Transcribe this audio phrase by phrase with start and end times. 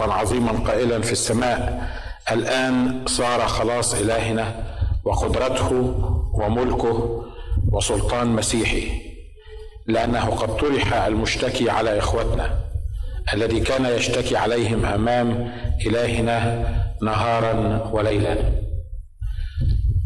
[0.00, 1.88] صوتا عظيما قائلا في السماء.
[2.32, 4.54] الآن صار خلاص إلهنا
[5.04, 5.94] وقدرته
[6.34, 7.24] وملكه
[7.72, 8.88] وسلطان مسيحي
[9.86, 12.60] لأنه قد طرح المشتكي على إخوتنا
[13.34, 15.52] الذي كان يشتكي عليهم امام
[15.86, 16.66] إلهنا
[17.02, 18.36] نهارا وليلا.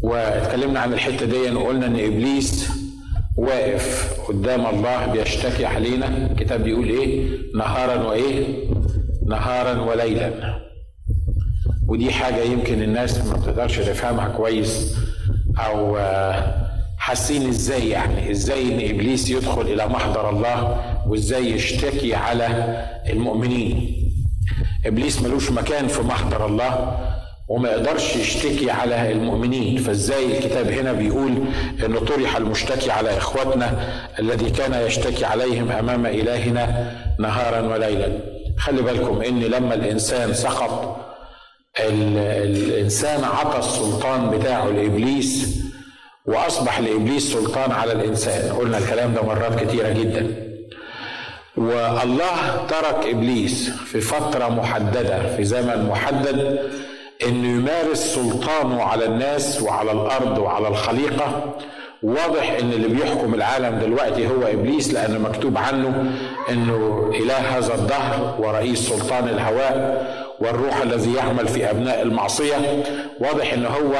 [0.02, 2.70] واتكلمنا عن الحتة دي وقلنا إن إبليس
[3.36, 6.08] واقف قدام الله بيشتكي علينا.
[6.30, 8.64] الكتاب بيقول إيه؟ نهارا وإيه؟
[9.26, 10.60] نهارا وليلا.
[11.88, 14.96] ودي حاجة يمكن الناس ما بتقدرش تفهمها كويس
[15.58, 15.98] أو
[16.98, 22.46] حاسين إزاي يعني إزاي إن إبليس يدخل إلى محضر الله وإزاي يشتكي على
[23.10, 23.96] المؤمنين.
[24.86, 26.98] إبليس ملوش مكان في محضر الله
[27.48, 29.78] وما يقدرش يشتكي على المؤمنين.
[29.78, 31.34] فإزاي الكتاب هنا بيقول
[31.84, 38.33] إنه طرح المشتكي على اخوتنا الذي كان يشتكي عليهم أمام إلهنا نهارا وليلا؟
[38.64, 40.96] خلي بالكم إن لما الإنسان سقط
[41.80, 45.58] الإنسان عطى السلطان بتاعه لإبليس
[46.26, 48.52] وأصبح لإبليس سلطان على الإنسان.
[48.56, 50.36] قلنا الكلام ده مرات كتيرة جدا.
[51.56, 56.58] والله ترك إبليس في فترة محددة في زمن محدد
[57.26, 61.54] إنه يمارس سلطانه على الناس وعلى الأرض وعلى الخليقة.
[62.04, 66.12] واضح إن اللي بيحكم العالم دلوقتي هو إبليس لأن مكتوب عنه
[66.50, 70.04] إنه إله هذا الدهر ورئيس سلطان الهواء
[70.40, 72.82] والروح الذي يعمل في أبناء المعصية.
[73.20, 73.92] واضح ان هو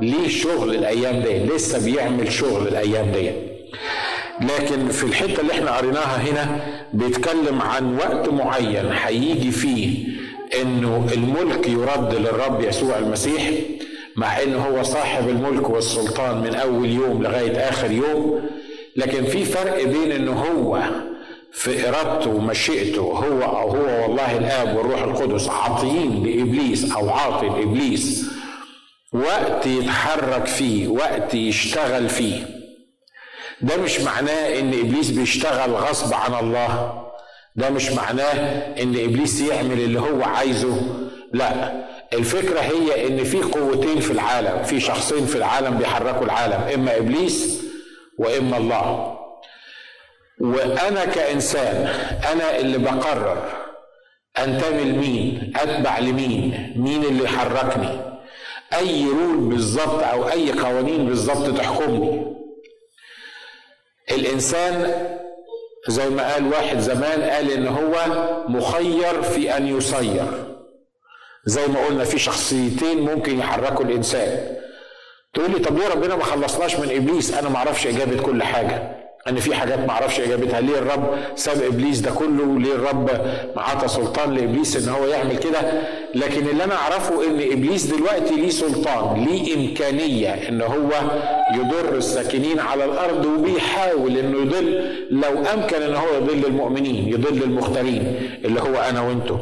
[0.00, 3.30] ليه شغل الأيام دي لسه بيعمل شغل الأيام دي.
[4.40, 6.60] لكن في الحتة اللي إحنا قريناها هنا
[6.92, 10.06] بيتكلم عن وقت معين هيجي فيه
[10.62, 13.42] إنه الملك يرد للرب يسوع المسيح.
[14.18, 18.48] مع انه هو صاحب الملك والسلطان من أول يوم لغاية آخر يوم
[18.96, 20.82] لكن في فرق بين انه هو
[21.52, 28.30] في إرادته ومشيئته هو أو هو والله الآب والروح القدس عاطيين لابليس أو عاطي لابليس
[29.12, 32.46] وقت يتحرك فيه وقت يشتغل فيه.
[33.60, 37.02] ده مش معناه إن إبليس بيشتغل غصب عن الله.
[37.56, 38.32] ده مش معناه
[38.82, 40.80] إن إبليس يعمل اللي هو عايزه.
[41.32, 41.72] لا
[42.12, 47.62] الفكرة هي إن في قوتين في العالم في شخصين في العالم بيحركوا العالم إما إبليس
[48.18, 49.18] وإما الله.
[50.40, 51.86] وأنا كإنسان
[52.32, 53.42] أنا اللي بقرر
[54.38, 58.00] انتمي لمين أتبع لمين مين اللي يحركني.
[58.78, 62.36] أي رول بالظبط أو أي قوانين بالظبط تحكمني.
[64.10, 64.94] الإنسان
[65.88, 67.94] زي ما قال واحد زمان قال إن هو
[68.48, 70.47] مخير في أن يسير.
[71.48, 74.38] زي ما قلنا في شخصيتين ممكن يحركوا الإنسان.
[75.34, 78.98] تقول لي طب ليه ربنا ما خلصناش من إبليس؟ أنا ما أعرفش إجابة كل حاجة.
[79.28, 80.60] ان في حاجات ما أعرفش إجابتها.
[80.60, 83.10] ليه الرب ساب إبليس ده كله؟ ليه الرب
[83.56, 85.60] عطى سلطان لإبليس إن هو يعمل كده؟
[86.14, 90.90] لكن اللي أنا أعرفه إن إبليس دلوقتي ليه سلطان ليه إمكانية إن هو
[91.54, 98.16] يضر الساكنين على الأرض وبيحاول إنه يضل لو أمكن إن هو يضل المؤمنين يضل المختارين
[98.44, 99.38] اللي هو أنا وأنتم.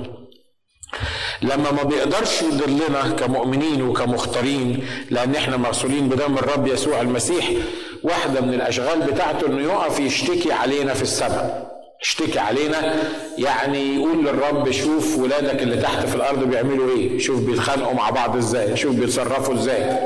[1.42, 7.50] لما ما بيقدرش يضلنا كمؤمنين وكمختارين لأن إحنا مرسولين بدم الرب يسوع المسيح
[8.02, 11.76] واحدة من الأشغال بتاعته إنه يقف يشتكي علينا في السماء.
[12.02, 12.94] يشتكي علينا
[13.38, 18.36] يعني يقول للرب شوف ولادك اللي تحت في الأرض بيعملوا إيه؟ شوف بيتخانقوا مع بعض
[18.36, 19.98] إزاي؟ شوف بيتصرفوا إزاي؟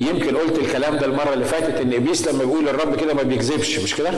[0.00, 3.78] يمكن قلت الكلام ده المرة اللي فاتت إن إبليس لما بيقول للرب كده ما بيكذبش
[3.78, 4.10] مش كده؟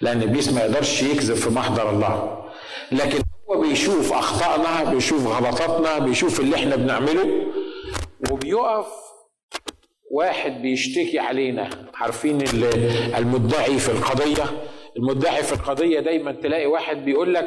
[0.00, 2.38] لأن إبليس ما يقدرش يكذب في محضر الله.
[2.92, 3.18] لكن
[3.50, 7.46] هو بيشوف أخطائنا بيشوف غلطاتنا بيشوف اللي إحنا بنعمله
[8.30, 8.86] وبيقف
[10.10, 11.70] واحد بيشتكي علينا.
[11.94, 12.38] عارفين
[13.18, 14.44] المدعي في القضية؟
[14.96, 17.46] المدعي في القضية دايما تلاقي واحد بيقول لك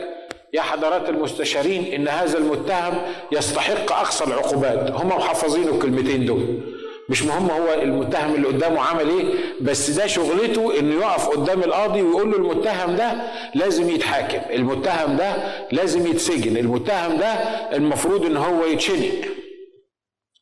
[0.53, 3.01] يا حضرات المستشارين إن هذا المتهم
[3.31, 4.91] يستحق أقصى العقوبات.
[4.91, 6.75] هم محفظين الكلمتين دول.
[7.10, 12.02] مش مهم هو المتهم اللي قدامه عمل إيه بس ده شغلته إنه يقف قدام القاضي
[12.02, 13.14] ويقول له المتهم ده
[13.56, 15.36] لازم يتحاكم المتهم ده
[15.72, 17.34] لازم يتسجن المتهم ده
[17.76, 19.25] المفروض إن هو يتشنق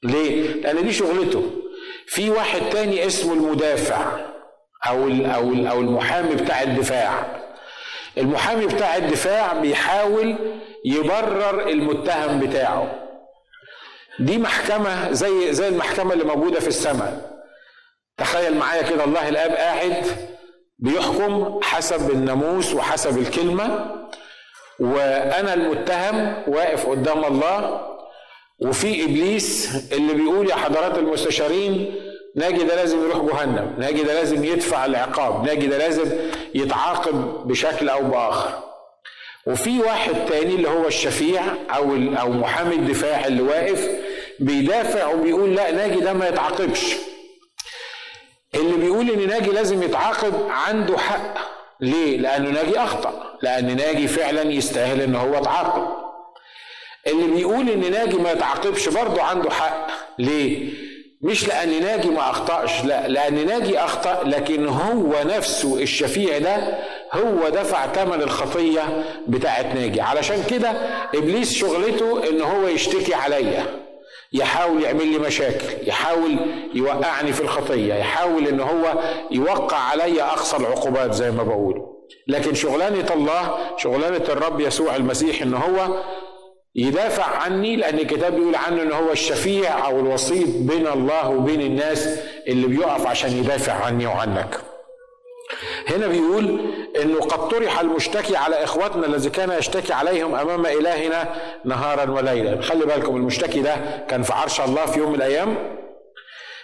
[0.04, 1.44] ليه؟ لأن دي شغلته.
[2.07, 4.06] في واحد تاني اسمه المدافع
[4.88, 7.25] أو أو أو المحامي بتاع الدفاع.
[8.18, 10.36] المحامي بتاع الدفاع بيحاول
[10.86, 13.02] يبرر المتهم بتاعه.
[14.19, 17.33] دي محكمة زي زي المحكمة اللي موجودة في السماء.
[18.18, 20.04] تخيل معايا كده الله الآب قاعد
[20.80, 23.95] بيحكم حسب الناموس وحسب الكلمة
[24.80, 27.81] وأنا المتهم واقف قدام الله
[28.62, 31.95] وفي إبليس اللي بيقول يا حضرات المستشارين
[32.36, 36.12] ناجي ده لازم يروح جهنم ناجي ده لازم يدفع العقاب ناجي ده لازم
[36.56, 38.72] يتعاقب بشكل أو بآخر.
[39.48, 41.42] وفي واحد تاني اللي هو الشفيع
[41.75, 43.90] أو أو محامي الدفاع اللي واقف
[44.40, 46.95] بيدافع وبيقول لا ناجي ده ما يتعاقبش.
[48.56, 51.38] اللي بيقول إن ناجي لازم يتعاقب عنده حق.
[51.81, 53.38] ليه؟ لأنه ناجي أخطأ.
[53.42, 55.88] لأن ناجي فعلا يستاهل إن هو يتعاقب.
[57.07, 59.88] اللي بيقول إن ناجي ما يتعاقبش برضه عنده حق.
[60.19, 60.74] ليه؟
[61.23, 66.77] مش لأن ناجي ما أخطأش لا لأن ناجي أخطأ لكن هو نفسه الشفيع ده
[67.13, 70.01] هو دفع ثمن الخطية بتاعت ناجي.
[70.01, 70.69] علشان كده
[71.15, 73.65] إبليس شغلته إن هو يشتكي عليا
[74.33, 76.37] يحاول يعمل لي مشاكل يحاول
[76.73, 78.93] يوقعني في الخطية يحاول إن هو
[79.31, 81.81] يوقع عليا أقصى العقوبات زي ما بقول.
[82.27, 85.97] لكن شغلانة الله شغلانة الرب يسوع المسيح إن هو
[86.75, 92.19] يدافع عني لأن الكتاب بيقول عنه إن هو الشفيع أو الوسيط بين الله وبين الناس
[92.47, 94.57] اللي بيقف عشان يدافع عني وعنك.
[95.89, 96.59] هنا بيقول
[97.01, 101.29] إنه قد طرح المشتكي على إخواتنا الذي كان يشتكي عليهم أمام إلهنا
[101.65, 102.61] نهارا وليلا.
[102.61, 103.75] خلي بالكم المشتكي ده
[104.09, 105.55] كان في عرش الله في يوم من الأيام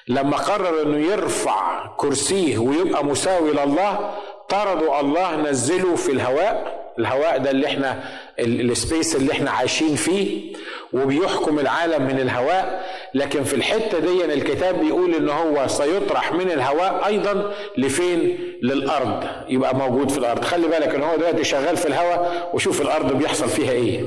[0.08, 4.14] لما قرر إنه يرفع كرسيه ويبقى مساوي لله
[4.50, 8.04] طردوا الله نزله في الهواء الهواء ده اللي إحنا
[8.40, 10.54] السبيس اللي إحنا عايشين فيه
[10.94, 12.86] وبيحكم العالم من الهواء.
[13.14, 19.24] لكن في الحتة دي الكتاب بيقول إن هو سيطرح من الهواء أيضا لفين؟ للأرض.
[19.50, 20.44] يبقى موجود في الأرض.
[20.44, 24.04] خلي بالك إن هو دلوقتي شغال في الهواء وشوف الأرض بيحصل فيها إيه.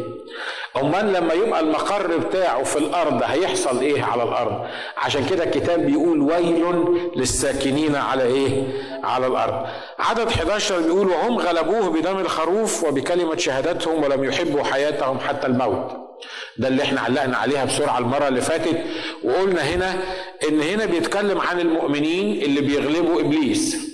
[0.77, 4.67] امال لما يبقى المقر بتاعه في الأرض هيحصل إيه على الأرض؟
[4.97, 6.65] عشان كده الكتاب بيقول ويل
[7.17, 8.63] للساكنين على إيه؟
[9.05, 9.67] على الأرض.
[9.99, 15.93] عدد 11 بيقول وهم غلبوه بدم الخروف وبكلمة شهادتهم ولم يحبوا حياتهم حتى الموت.
[16.57, 18.79] ده اللي إحنا علقنا عليها بسرعة المرة اللي فاتت.
[19.25, 19.95] وقلنا هنا
[20.49, 23.92] إن هنا بيتكلم عن المؤمنين اللي بيغلبوا إبليس.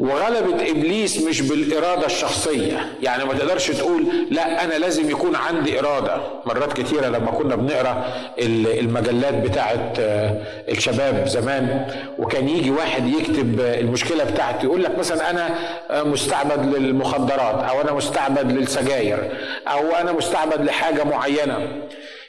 [0.00, 2.86] وغلبة إبليس مش بالإرادة الشخصية.
[3.02, 6.20] يعني ما تقدرش تقول لا أنا لازم يكون عندي إرادة.
[6.46, 8.04] مرات كتيرة لما كنا بنقرأ
[8.38, 11.86] المجلات بتاعة آه، الشباب زمان
[12.18, 15.50] وكان يجي واحد يكتب المشكلة بتاعته يقول لك مثلا أنا
[15.90, 19.30] آه، مستعبد للمخدرات أو أنا مستعبد للسجاير
[19.68, 21.58] أو أنا مستعبد لحاجة معينة.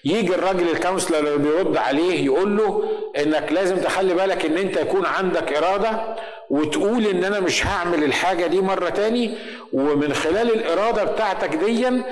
[0.05, 2.83] يجي الراجل الكونسلر اللي بيرد عليه يقول له
[3.17, 6.15] إنك لازم تخلي بالك إن أنت يكون عندك إرادة
[6.49, 9.37] وتقول إن أنا مش هعمل الحاجة دي مرة تاني
[9.73, 12.03] ومن خلال الإرادة بتاعتك دي إن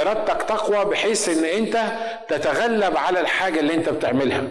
[0.00, 1.78] إرادتك تقوى بحيث إن أنت
[2.28, 4.42] تتغلب على الحاجة اللي أنت بتعملها.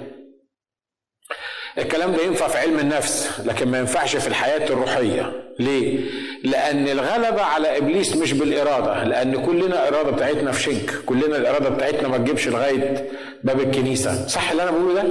[1.78, 5.49] الكلام ده ينفع في علم النفس لكن ما ينفعش في الحياة الروحية.
[5.60, 6.00] ليه؟
[6.44, 12.08] لأن الغلبة على إبليس مش بالإرادة لأن كلنا إرادة بتاعتنا في شنك كلنا الاراده بتاعتنا
[12.08, 13.06] ما تجيبش لغاية
[13.44, 14.28] باب الكنيسة.
[14.28, 15.04] صح اللي أنا بقوله ده؟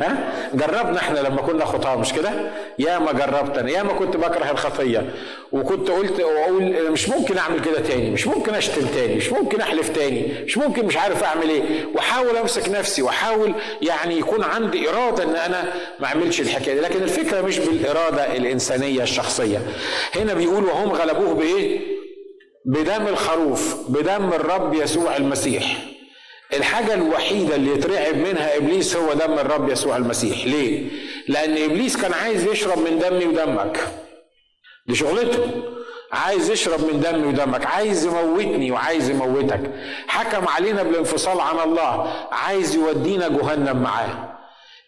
[0.00, 2.30] ها؟ جربنا إحنا لما كنا خطاة مش كده؟
[2.78, 5.04] يا ما جربت أنا يا ما كنت بكره الخطية
[5.52, 9.88] وكنت قلت وأقول مش ممكن أعمل كده تاني مش ممكن أشتم تاني مش ممكن أحلف
[9.88, 11.62] تاني مش ممكن مش عارف أعمل إيه.
[11.94, 15.64] وأحاول أمسك نفسي وأحاول يعني يكون عندي إرادة إن أنا
[16.00, 16.80] ما أعملش الحكاية دي.
[16.80, 19.58] لكن الفكرة مش بالإرادة الإنسانية الشخصية.
[20.16, 21.80] هنا بيقول وهم غلبوه بإيه؟
[22.64, 25.76] بدم الخروف بدم الرب يسوع المسيح.
[26.54, 30.44] الحاجة الوحيدة اللي يترعب منها إبليس هو دم الرب يسوع المسيح.
[30.46, 30.88] ليه؟
[31.28, 33.88] لأن إبليس كان عايز يشرب من دمي ودمك.
[34.86, 35.50] دي شغلته.
[36.12, 37.66] عايز يشرب من دمي ودمك.
[37.66, 39.70] عايز يموتني وعايز يموتك.
[40.06, 42.12] حكم علينا بالانفصال عن الله.
[42.32, 44.38] عايز يودينا جهنم معاه.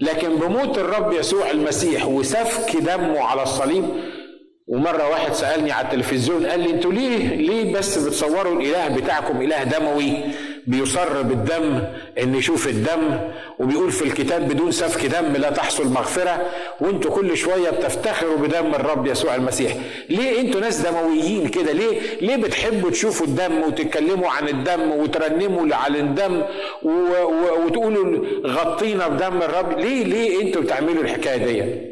[0.01, 3.85] لكن بموت الرب يسوع المسيح وسفك دمه على الصليب
[4.69, 9.65] ومرة واحد سألني على التلفزيون قال لي أنتوا ليه ليه بس بتصوروا الإله بتاعكم إله
[9.65, 10.13] دموي؟
[10.67, 11.83] بيصر بالدم
[12.23, 13.19] إن يشوف الدم
[13.59, 16.47] وبيقول في الكتاب بدون سفك دم لا تحصل مغفره
[16.81, 19.73] وأنتوا كل شوية بتفتخروا بدم الرب يسوع المسيح.
[20.11, 26.01] ليه أنتوا ناس دمويين كده؟ ليه ليه بتحبوا تشوفوا الدم وتتكلموا عن الدم وترنموا على
[26.01, 26.43] الدم
[26.83, 31.88] وتقولوا غطينا بدم الرب؟ ليه ليه أنتوا بتعملوا الحكاية دي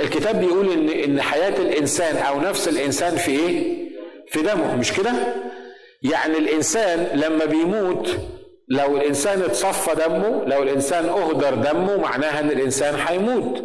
[0.00, 3.80] الكتاب بيقول إن إن حياة الإنسان أو نفس الإنسان في إيه؟
[4.28, 5.12] في دمه مش كده؟
[6.02, 8.16] يعني الإنسان لما بيموت
[8.68, 13.64] لو الإنسان اتصفى دمه لو الإنسان أهدر دمه معناها إن الإنسان هيموت.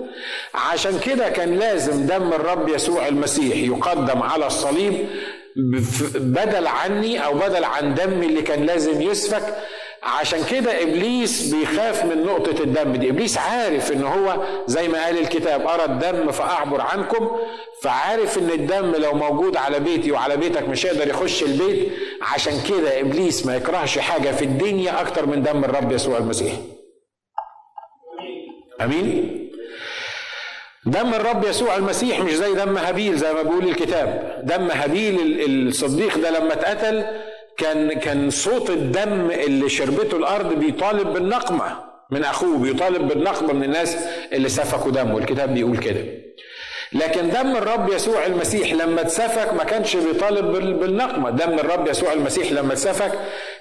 [0.55, 5.07] عشان كده كان لازم دم الرب يسوع المسيح يقدم على الصليب
[6.15, 9.55] بدل عني أو بدل عن دمي اللي كان لازم يسفك
[10.05, 13.09] عشان كده إبليس بيخاف من نقطة الدم دي.
[13.09, 17.31] إبليس عارف إن هو زي ما قال الكتاب أرى الدم فأعبر عنكم.
[17.83, 21.91] فعارف إن الدم لو موجود على بيتي وعلى بيتك مش هيقدر يخش البيت.
[22.21, 26.53] عشان كده إبليس ما يكرهش حاجة في الدنيا أكتر من دم الرب يسوع المسيح.
[28.81, 29.41] آمين؟
[30.85, 34.39] دم الرب يسوع المسيح مش زي دم هابيل زي ما بيقول الكتاب.
[34.43, 35.19] دم هابيل
[35.67, 37.05] الصديق ده لما اتقتل
[37.57, 43.97] كان كان صوت الدم اللي شربته الأرض بيطالب بالنقمة من أخوه بيطالب بالنقمة من الناس
[44.33, 46.05] اللي سفكوا دمه الكتاب بيقول كده.
[46.93, 50.45] لكن دم الرب يسوع المسيح لما اتسفك ما كانش بيطالب
[50.79, 51.29] بالنقمة.
[51.29, 53.11] دم الرب يسوع المسيح لما اتسفك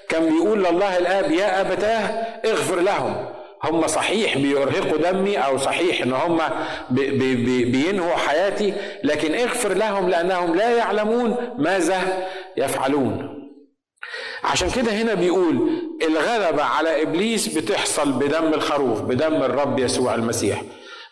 [0.09, 1.99] كان بيقول لله الآب يا أبتاه
[2.45, 3.25] اغفر لهم.
[3.63, 6.41] هم صحيح بيرهقوا دمي أو صحيح إن هم
[6.89, 8.73] بي بي بينهوا حياتي
[9.03, 13.44] لكن اغفر لهم لأنهم لا يعلمون ماذا يفعلون.
[14.45, 15.69] عشان كده هنا بيقول
[16.07, 20.61] الغلبة على إبليس بتحصل بدم الخروف بدم الرب يسوع المسيح.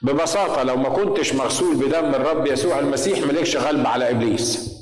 [0.02, 4.74] ببساطة لو ما كنتش مغسول بدم الرب يسوع المسيح مالكش غلبة على إبليس.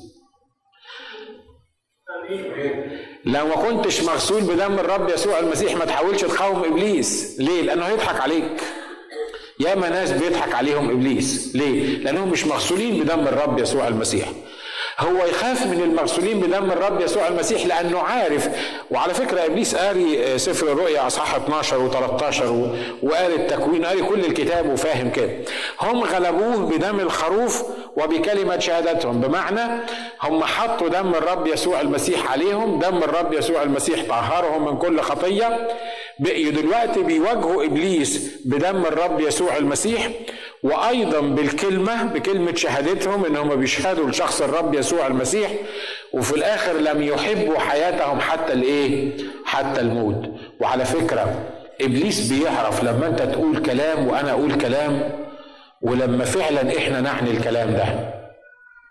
[3.26, 7.36] لو ما كنتش مغسول بدم الرب يسوع المسيح ما تحاولش تقاوم إبليس.
[7.40, 8.62] ليه؟ لأنه هيضحك عليك.
[9.60, 11.56] ياما ناس بيضحك عليهم إبليس.
[11.56, 14.28] ليه؟ لأنهم مش مغسولين بدم الرب يسوع المسيح.
[15.02, 18.50] هو يخاف من المغسولين بدم الرب يسوع المسيح لأنه عارف.
[18.92, 22.42] وعلى فكرة إبليس قاري سفر الرؤيا أصحاح 12 و13
[23.04, 25.30] وقاري التكوين قاري كل الكتاب وفاهم كده.
[25.82, 27.64] هم غلبوه بدم الخروف
[27.98, 29.22] وبكلمة شهادتهم.
[29.22, 29.82] بمعنى
[30.22, 35.68] هم حطوا دم الرب يسوع المسيح عليهم دم الرب يسوع المسيح طهرهم من كل خطية.
[36.20, 40.10] بقيوا دلوقتي بيواجهوا إبليس بدم الرب يسوع المسيح.
[40.64, 45.52] وأيضا بالكلمة بكلمة شهادتهم ان هم بيشهدوا لشخص الرب يسوع المسيح
[46.14, 50.32] وفي الآخر لم يحبوا حياتهم حتى الإيه؟ حتى الموت.
[50.60, 51.50] وعلى فكرة
[51.82, 55.12] إبليس بيعرف لما أنت تقول كلام وأنا أقول كلام
[55.82, 58.14] ولما فعلا إحنا نعني الكلام ده.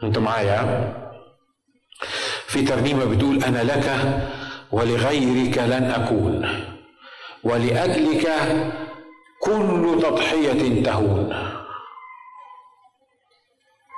[0.02, 0.92] أنتوا معايا؟
[2.46, 3.90] في ترنيمة بتقول أنا لك
[4.72, 6.48] ولغيرك لن أكون
[7.44, 8.28] ولأجلك
[9.42, 11.34] كل تضحية تهون.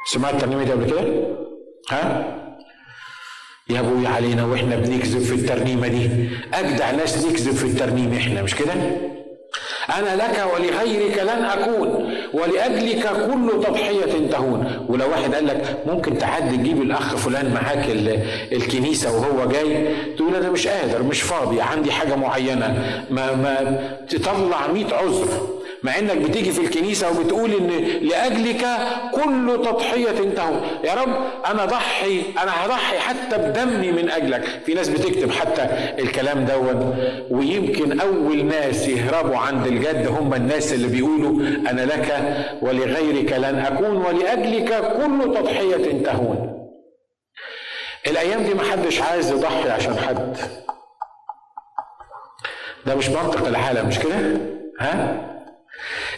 [0.07, 1.05] سمعت الترنيمه دي قبل كده؟
[1.91, 2.25] ها؟
[3.71, 6.11] يا أبوي علينا وإحنا بنكذب في الترنيمة دي
[6.55, 8.73] أجدع ناس نكذب في الترنيم إحنا مش كده؟
[9.99, 16.57] أنا لك ولغيرك لن أكون ولأجلك كل تضحية تهون ولو واحد قال لك ممكن تعدي
[16.57, 17.87] تجيب الأخ فلان معاك
[18.53, 22.67] الكنيسة وهو جاي تقول أنا مش قادر مش فاضي عندي حاجة معينة
[23.11, 23.79] ما ما
[24.11, 25.29] تطلع 100 عذر
[25.83, 27.67] مع إنك بتيجي في الكنيسة وبتقول إن
[28.03, 28.67] لأجلك
[29.13, 30.61] كل تضحية تهون.
[30.85, 34.45] يا رب أنا ضحي أنا هضحي حتى بدمي من أجلك.
[34.67, 35.63] في ناس بتكتب حتى
[35.99, 36.97] الكلام دون
[37.31, 43.97] ويمكن أول ناس يهربوا عند الجد هم الناس اللي بيقولوا أنا لك ولغيرك لن أكون
[43.97, 46.53] ولأجلك كل تضحية تهون.
[48.07, 50.37] الأيام دي محدش عايز يضحي عشان حد.
[52.87, 54.17] ده مش منطق العالم مش كده؟
[54.81, 55.32] ها؟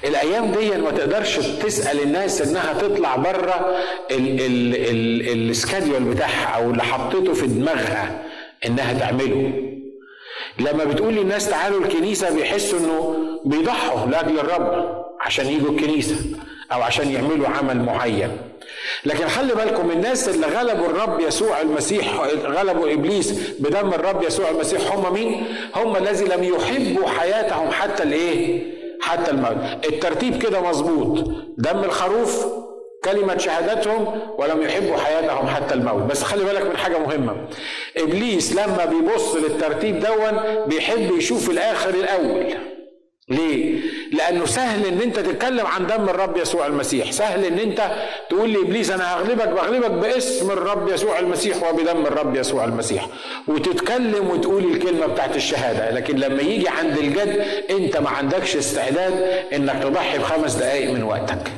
[0.05, 3.77] الأيام دي ما تقدرش تسأل الناس انها تطلع بره
[4.11, 8.23] السكاديول بتاعها أو اللي حطيته في دماغها
[8.67, 9.53] انها تعمله
[10.61, 16.17] لما بتقول للناس تعالوا الكنيسة بيحسوا انه بيضحوا لأجل الرب عشان يجوا الكنيسة
[16.73, 18.31] أو عشان يعملوا عمل معين
[19.05, 24.93] لكن خلي بالكم الناس اللي غلبوا الرب يسوع المسيح غلبوا إبليس بدم الرب يسوع المسيح
[24.93, 28.74] هم مين؟ هم الذي لم يحبوا حياتهم حتى الإيه؟
[29.05, 31.31] حتى الموت الترتيب كده مظبوط.
[31.59, 32.47] دم الخروف
[33.05, 36.03] كلمة شهادتهم ولم يحبوا حياتهم حتى الموت.
[36.03, 37.37] بس خلي بالك من حاجة مهمة.
[37.97, 42.55] إبليس لما بيبص للترتيب دون بيحب يشوف الآخر الأول.
[43.29, 43.81] ليه؟
[44.13, 47.91] لأنه سهل إن أنت تتكلم عن دم الرب يسوع المسيح، سهل إن أنت
[48.31, 53.07] تقول لإبليس أنا هغلبك بغلبك باسم الرب يسوع المسيح وبدم الرب يسوع المسيح،
[53.49, 59.83] وتتكلم وتقول الكلمة بتاعت الشهادة، لكن لما يجي عند الجد أنت ما عندكش استعداد إنك
[59.83, 61.53] تضحي بخمس دقائق من وقتك.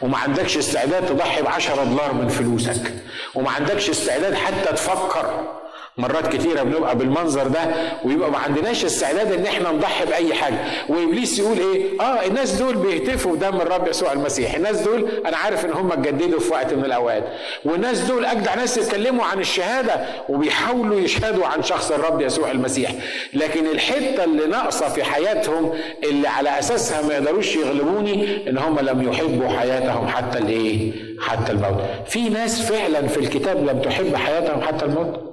[0.00, 2.92] وما عندكش استعداد تضحي ب 10 دولار من فلوسك.
[3.34, 5.61] وما عندكش استعداد حتى تفكر.
[5.98, 7.60] مرات كتيرة بنبقى بالمنظر ده
[8.04, 10.58] ويبقى ما عندناش استعداد إن إحنا نضحي بأي حاجة.
[10.88, 14.54] وإبليس يقول إيه؟ آه الناس دول بيهتفوا بدم الرب يسوع المسيح.
[14.54, 17.24] الناس دول أنا عارف إن هم اتجددوا في وقت من الأوقات.
[17.64, 22.90] والناس دول أجدع ناس يتكلموا عن الشهادة وبيحاولوا يشهدوا عن شخص الرب يسوع المسيح.
[23.34, 25.72] لكن الحتة اللي ناقصة في حياتهم
[26.04, 31.82] اللي على أساسها ما يقدروش يغلبوني إن هم لم يحبوا حياتهم حتى الإيه؟ حتى الموت.
[32.06, 35.31] في ناس فعلا في الكتاب لم تحب حياتهم حتى الموت؟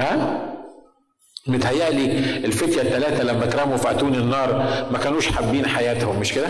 [0.00, 0.46] ها
[1.46, 2.04] متهيألي
[2.44, 4.52] الفتية الثلاثة لما اترموا في أتون النار
[4.92, 6.46] ما كانوش حابين حياتهم مش كده؟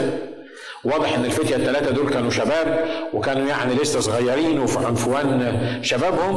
[0.85, 6.35] واضح إن الفتية الثلاثة دول كانوا شباب وكانوا يعني لسه صغيرين وفي عنفوان شبابهم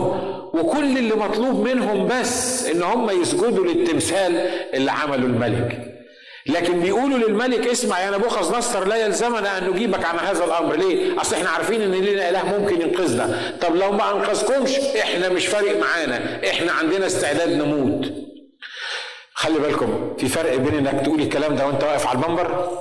[0.53, 4.38] وكل اللي مطلوب منهم بس إن هم يسجدوا للتمثال
[4.74, 5.93] اللي عمله الملك
[6.46, 11.22] لكن بيقولوا للملك اسمع يا نبوخذ نصر لا يلزمنا أن نجيبك عن هذا الأمر ليه؟
[11.22, 15.80] أصل إحنا عارفين إن لنا إله ممكن ينقذنا طب لو ما أنقذكمش إحنا مش فارق
[15.80, 18.14] معانا إحنا عندنا استعداد نموت
[19.34, 22.78] خلي بالكم في فرق بين إنك تقول الكلام ده وأنت واقف على المنبر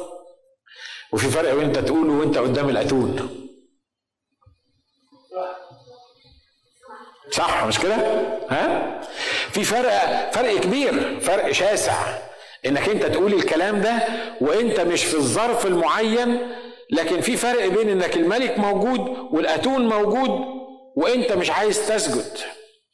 [1.12, 3.38] وفي فرق بين إنت تقوله وأنت قدام الأتون
[7.30, 7.94] صح مش كده؟
[8.50, 9.00] ها؟
[9.52, 12.18] في فرق فرق كبير فرق شاسع
[12.66, 13.94] إنك أنت تقول الكلام ده
[14.40, 16.38] وأنت مش في الظرف المعين
[16.90, 19.00] لكن في فرق بين إنك الملك موجود
[19.30, 20.30] والأتون موجود
[20.96, 22.38] وأنت مش عايز تسجد.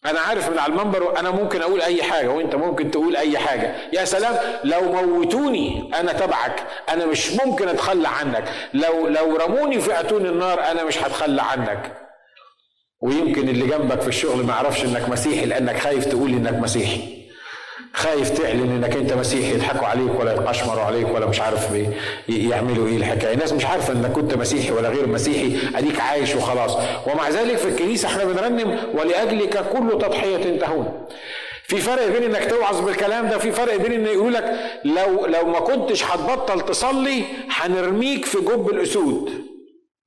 [0.06, 3.74] أنا عارف من على المنبر أنا ممكن أقول أي حاجة وأنت ممكن تقول أي حاجة.
[3.92, 8.44] يا سلام لو موتوني أنا تبعك أنا مش ممكن أتخلى عنك.
[8.74, 11.92] لو لو رموني في أتون النار أنا مش هتخلى عنك.
[13.02, 17.17] ويمكن اللي جنبك في الشغل ما يعرفش إنك مسيحي لأنك خايف تقول إنك مسيحي.
[17.92, 21.88] خايف تعلن إنك أنت مسيحي يضحكوا عليك ولا يقشمروا عليك ولا مش عارف إيه
[22.28, 23.34] يعملوا إيه الحكاية.
[23.34, 26.76] الناس مش عارفة إنك كنت مسيحي ولا غير مسيحي أديك عايش وخلاص.
[27.06, 31.06] ومع ذلك في الكنيسة إحنا بنرنم ولأجلك كل تضحية تهون
[31.64, 34.54] في فرق بين إنك توعظ بالكلام ده وفي فرق بين انه يقول لك
[34.84, 39.30] لو لو ما كنتش هتبطل تصلي هنرميك في جب الأسود.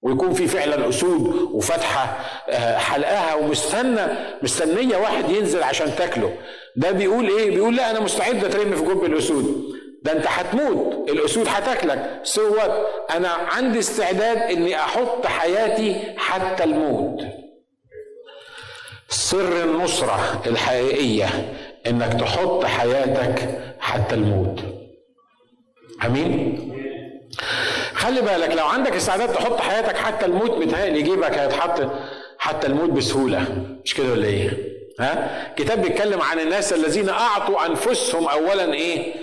[0.03, 2.17] ويكون في فعلا أسود وفاتحه
[2.49, 4.01] آه، حلقها ومستنى
[4.43, 6.33] مستنية واحد ينزل عشان تاكله.
[6.75, 9.71] ده بيقول إيه؟ بيقول لا أنا مستعد اترمي في جب الأسود.
[10.03, 11.09] ده أنت هتموت.
[11.09, 12.19] الأسود هتاكلك.
[12.23, 12.55] سو
[13.15, 17.21] أنا عندي استعداد إني أحط حياتي حتى الموت.
[19.09, 21.53] سر النصرة الحقيقية
[21.87, 23.49] إنك تحط حياتك
[23.79, 24.59] حتى الموت.
[26.05, 26.57] أمين؟
[27.93, 31.89] خلي بالك لو عندك استعداد تحط حياتك حتى الموت متهيألي جيبك هيتحط
[32.37, 33.45] حتى الموت بسهولة.
[33.85, 34.70] مش كده ولا إيه؟
[35.01, 39.13] ها؟ كتاب بيتكلم عن الناس الذين أعطوا أنفسهم اولا إيه؟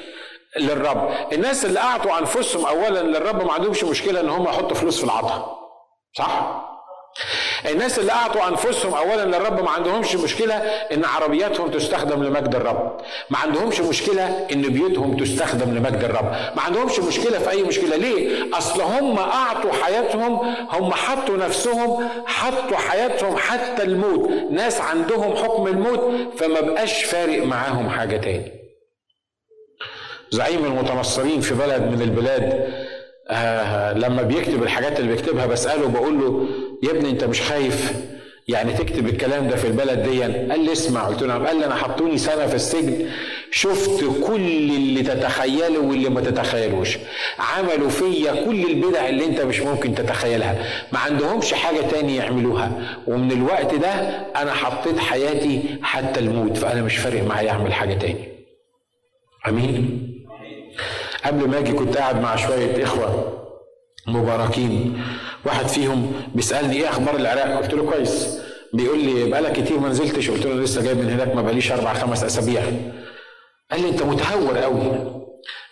[0.60, 5.04] للرب الناس اللي أعطوا أنفسهم اولا للرب ما عندهمش مشكلة إن هم يحطوا فلوس في
[5.04, 5.58] العطاء
[6.18, 6.64] صح
[7.70, 10.54] الناس اللي أعطوا أنفسهم اولا للرب ما عندهمش مشكلة
[10.92, 13.00] إن عربياتهم تستخدم لمجد الرب.
[13.30, 16.30] ما عندهمش مشكلة إن بيوتهم تستخدم لمجد الرب.
[16.56, 17.96] ما عندهمش مشكلة في أي مشكلة.
[17.96, 24.30] ليه؟ أصل هم أعطوا حياتهم هم حطوا نفسهم حطوا حياتهم حتى الموت.
[24.50, 28.52] ناس عندهم حكم الموت فما بقاش فارق معاهم حاجة تاني.
[30.30, 32.72] زعيم المتنصرين في بلد من البلاد
[33.30, 36.46] آه لما بيكتب الحاجات اللي بيكتبها بسأله بقول له
[36.82, 37.92] يا ابني أنت مش خايف
[38.48, 41.06] يعني تكتب الكلام ده في البلد دي قال لي اسمع.
[41.06, 41.46] قلت له نعم.
[41.46, 43.06] قال لي أنا حطوني سنة في السجن
[43.50, 44.34] شفت كل
[44.70, 46.98] اللي تتخيله واللي ما تتخيلوش.
[47.38, 50.56] عملوا فيا كل البدع اللي أنت مش ممكن تتخيلها.
[50.92, 52.96] ما عندهمش حاجة تاني يعملوها.
[53.06, 53.90] ومن الوقت ده
[54.36, 58.28] أنا حطيت حياتي حتى الموت فأنا مش فارق معايا أعمل حاجة تاني.
[59.48, 60.07] أمين؟
[61.28, 63.34] قبل ما أجي كنت قاعد مع شوية إخوة
[64.06, 65.02] مباركين.
[65.46, 68.38] واحد فيهم بيسألني إيه أخبار العراق؟ قلت له كويس.
[68.72, 70.30] بيقول لي بقالك كتير ما نزلتش.
[70.30, 72.62] قلت له لسه جاي من هناك ما بقاليش أربع خمس أسابيع.
[73.70, 74.92] قال لي أنت متهور قوي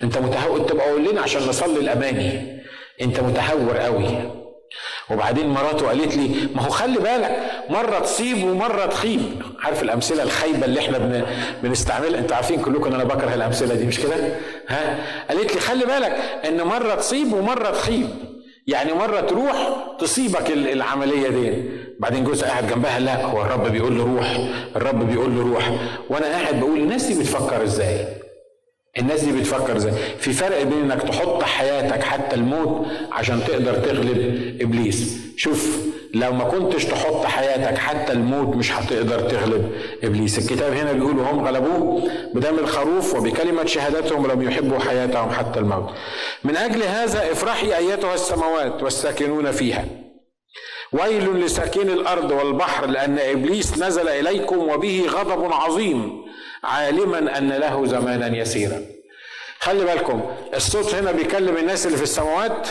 [0.02, 0.60] أنت متهور.
[0.60, 2.60] انت بقول لنا عشان نصلي الأماني.
[3.02, 4.35] أنت متهور قوي
[5.10, 9.20] وبعدين مراته قالت لي ما هو خلي بالك مرة تصيب ومرة تخيب.
[9.62, 11.22] عارف الأمثلة الخايبة اللي إحنا بن...
[11.62, 14.14] بنستعملها؟ أنتوا عارفين كلكم إن أنا بكره الأمثلة دي مش كده؟
[14.68, 16.16] ها؟ قالت لي خلي بالك
[16.48, 18.08] إن مرة تصيب ومرة تخيب.
[18.66, 19.56] يعني مرة تروح
[19.98, 21.62] تصيبك العملية دي.
[22.00, 24.38] بعدين جوزها قاعد جنبها لا هو الرب بيقول له روح
[24.76, 25.70] الرب بيقول له روح.
[26.10, 28.06] وأنا قاعد بقول الناس دي بتفكر إزاي؟
[28.98, 34.18] الناس دي بتفكر إزاي؟ في فرق بين انك تحط حياتك حتى الموت عشان تقدر تغلب
[34.60, 35.18] إبليس.
[35.36, 39.72] شوف لو ما كنتش تحط حياتك حتى الموت مش هتقدر تغلب
[40.04, 40.38] إبليس.
[40.38, 45.90] الكتاب هنا بيقول هم غلبوه بدم الخروف وبكلمة شهادتهم لم يحبوا حياتهم حتى الموت.
[46.44, 49.84] من أجل هذا افرحي أيتها السماوات والساكنون فيها.
[50.92, 56.26] ويل لساكن الأرض والبحر لأن إبليس نزل إليكم وبه غضب عظيم.
[56.66, 58.82] عالما أن له زمانا يسيرا.
[59.60, 60.22] خلي بالكم
[60.54, 62.68] الصوت هنا بيكلم الناس اللي في السماوات.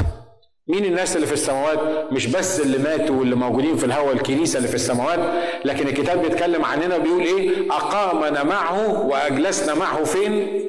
[0.68, 1.80] مين الناس اللي في السماوات؟
[2.12, 5.20] مش بس اللي ماتوا واللي موجودين في الهواء الكنيسة اللي في السماوات.
[5.66, 10.66] لكن الكتاب بيتكلم عننا بيقول إيه؟ أقامنا معه وأجلسنا معه فين؟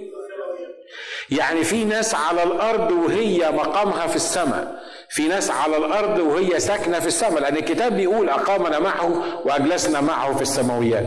[1.31, 4.83] يعني في ناس على الأرض وهي مقامها في السماء.
[5.09, 7.41] في ناس على الأرض وهي ساكنة في السماء.
[7.41, 11.07] لأن الكتاب بيقول أقامنا معه وأجلسنا معه في السماويات.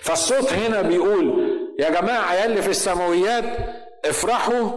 [0.00, 3.44] فالصوت هنا بيقول يا جماعة يا اللي في السماويات
[4.04, 4.70] افرحوا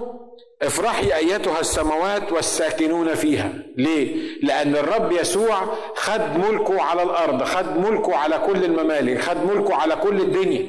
[0.61, 3.53] افرحي أيتها السماوات والساكنون فيها.
[3.77, 5.61] ليه؟ لأن الرب يسوع
[5.95, 10.65] خد ملكه على الأرض خد ملكه على كل الممالك خد ملكه على كل الدنيا.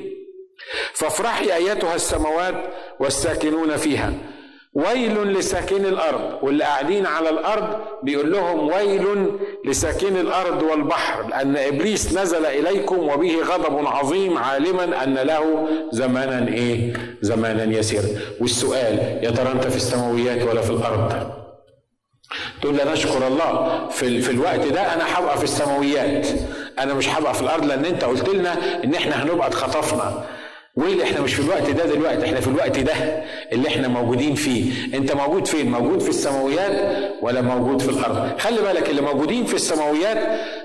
[0.92, 2.54] فافرحي أيتها السماوات
[3.00, 4.12] والساكنون فيها.
[4.76, 9.28] ويل لساكن الأرض واللي قاعدين على الأرض بيقول لهم ويل
[9.64, 16.92] لساكن الأرض والبحر لأن إبليس نزل إليكم وبه غضب عظيم عالما أن له زمانا إيه؟
[17.20, 18.02] زمانا يسير.
[18.40, 21.30] والسؤال يا ترى أنت في السماويات ولا في الأرض؟
[22.62, 26.26] تقول لي نشكر الله في, في الوقت ده أنا هبقى في السماويات.
[26.78, 30.24] أنا مش هبقى في الأرض لأن أنت قلت لنا إن إحنا هنبقى اتخطفنا.
[30.76, 32.92] ويلي إحنا مش في الوقت ده دلوقتي إحنا في الوقت ده.
[33.52, 34.72] اللي إحنا موجودين فيه.
[34.96, 39.54] انت موجود فين؟ موجود في السماويات ولا موجود في الأرض؟ خلي بالك اللي موجودين في
[39.54, 40.18] السماويات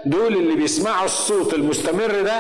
[0.06, 2.32] دول اللي بيسمعوا الصوت المستمر ده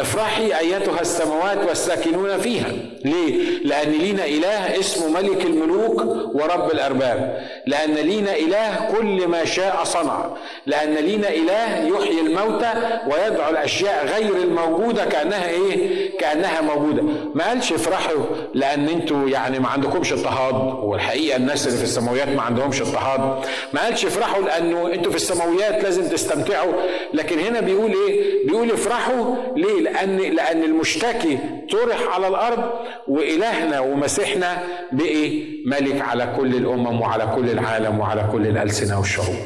[0.00, 2.72] افرحي أيتها السماوات والساكنون فيها.
[3.04, 6.00] ليه؟ لأن لينا إله اسمه ملك الملوك
[6.34, 7.42] ورب الأرباب.
[7.66, 10.36] لأن لينا إله كل ما شاء صنع.
[10.66, 12.72] لأن لينا إله يحيي الموتى
[13.06, 17.02] ويدعو الأشياء غير الموجودة كأنها إيه؟ كأنها موجودة.
[17.34, 22.42] ما قالش افرحوا لأن أنتوا يعني ما عندكمش اضطهاد والحقيقة الناس اللي في السماويات ما
[22.42, 23.46] عندهمش اضطهاد.
[23.72, 26.72] ما قالش افرحوا لأنه أنتوا في السماويات لازم تستمتعوا.
[27.14, 31.38] لكن هنا بيقول إيه؟ بيقول افرحوا ليه؟ لأن لأن المشتكي
[31.72, 32.70] طرح على الأرض
[33.08, 39.36] وإلهنا ومسيحنا بقي ملك على كل الأمم وعلى كل العالم وعلى كل الألسنة والشعوب.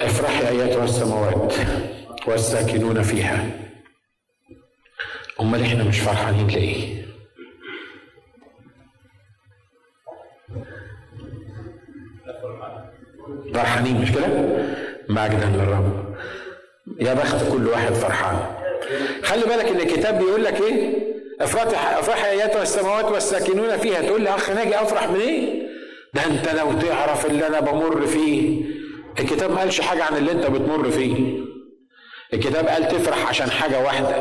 [0.00, 1.52] افرحي ايتها السماوات
[2.26, 3.46] والساكنون فيها.
[5.40, 7.03] أمال إحنا مش فرحانين ليه
[13.54, 14.26] فرحانين مش كده
[15.08, 16.14] مجدا للرب
[17.00, 18.36] يا بخت كل واحد فرحان.
[19.22, 20.94] خلي بالك إن الكتاب بيقول لك إيه؟
[21.40, 24.02] افرحي افرحي ايتها السماوات والساكنون فيها.
[24.02, 25.62] تقول لي أخ ناجي أفرح منين إيه؟
[26.14, 28.60] ده أنت لو تعرف اللي أنا بمر فيه.
[29.20, 31.38] الكتاب ما قالش حاجة عن اللي أنت بتمر فيه.
[32.34, 34.16] الكتاب قال تفرح عشان حاجة واحدة.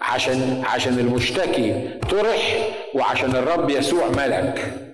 [0.00, 4.85] عشان عشان المشتكي طرح وعشان الرب يسوع ملك.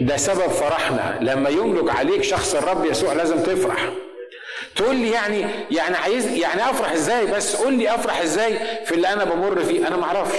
[0.00, 1.18] ده سبب فرحنا.
[1.20, 3.88] لما يملك عليك شخص الرب يسوع لازم تفرح.
[4.76, 9.08] تقول لي يعني يعني عايز يعني أفرح إزاي؟ بس قول لي أفرح إزاي في اللي
[9.12, 10.38] أنا بمر فيه؟ أنا ما أعرفش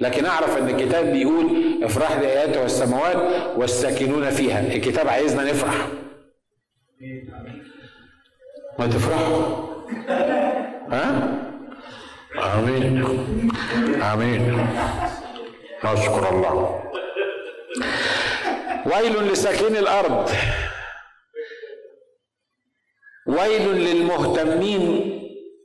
[0.00, 1.46] لكن أعرف إن الكتاب بيقول
[1.82, 3.16] افرح بآياته والسماوات
[3.56, 4.60] والساكنون فيها.
[4.60, 5.74] الكتاب عايزنا نفرح.
[8.78, 9.42] ما تفرحوا.
[10.90, 11.34] ها؟
[12.58, 13.04] آمين.
[14.02, 14.66] آمين.
[15.84, 16.82] نشكر الله.
[18.92, 20.30] ويل لساكن الأرض.
[23.26, 25.14] ويل للمهتمين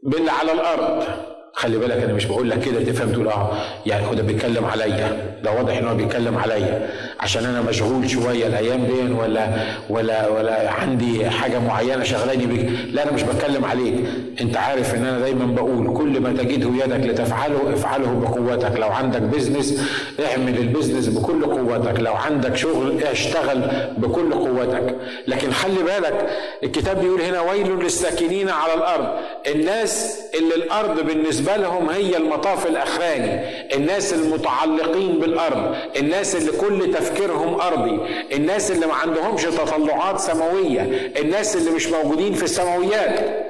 [0.03, 1.32] باللي على الأرض.
[1.55, 3.51] خلي بالك أنا مش بقول لك كده تفهم تقول آه؟
[3.85, 5.35] يعني هو ده بيتكلم عليا.
[5.43, 6.89] ده واضح إن هو بيتكلم عليا.
[7.19, 9.47] عشان أنا مشغول شوية الأيام دي ولا
[9.89, 12.69] ولا ولا عندي حاجة معينة شغلاني بك.
[12.91, 13.93] لا أنا مش بتكلم عليك.
[14.41, 18.79] أنت عارف إن أنا دايما بقول كل ما تجده يدك لتفعله افعله بقوتك.
[18.79, 19.81] لو عندك business
[20.25, 21.99] اعمل ال business بكل قوتك.
[21.99, 23.61] لو عندك شغل اشتغل
[23.97, 24.95] بكل قوتك.
[25.27, 26.29] لكن خلي بالك
[26.63, 29.07] الكتاب بيقول هنا ويل للساكنين على الأرض.
[29.55, 33.39] الناس اللي الأرض بالنسبة لهم هي المطاف الأخراني
[33.75, 37.99] الناس المتعلقين بالأرض الناس اللي كل تفكيرهم أرضي
[38.35, 40.81] الناس اللي ما عندهمش تطلعات سماوية
[41.19, 43.43] الناس اللي مش موجودين في السماويات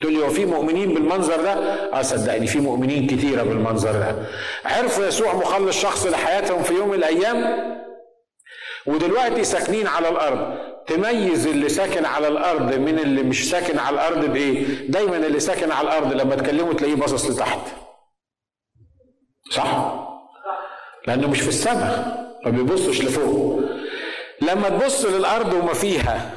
[0.00, 1.52] تقول لي هو في مؤمنين بالمنظر ده؟
[1.92, 4.16] آه صدقني في مؤمنين كتيرة بالمنظر ده.
[4.64, 7.68] عرفوا يسوع مخلص شخص لحياتهم في يوم من الأيام
[8.86, 10.54] ودلوقتي ساكنين على الأرض
[10.88, 15.72] تميز اللي ساكن على الأرض من اللي مش ساكن على الأرض بإيه؟ دايما اللي ساكن
[15.72, 17.60] على الأرض لما تكلمه تلاقيه باصص لتحت.
[19.52, 19.94] صح؟
[21.06, 23.60] لأنه مش في السماء ما بيبصش لفوق.
[24.42, 26.30] لما تبص للأرض وما فيها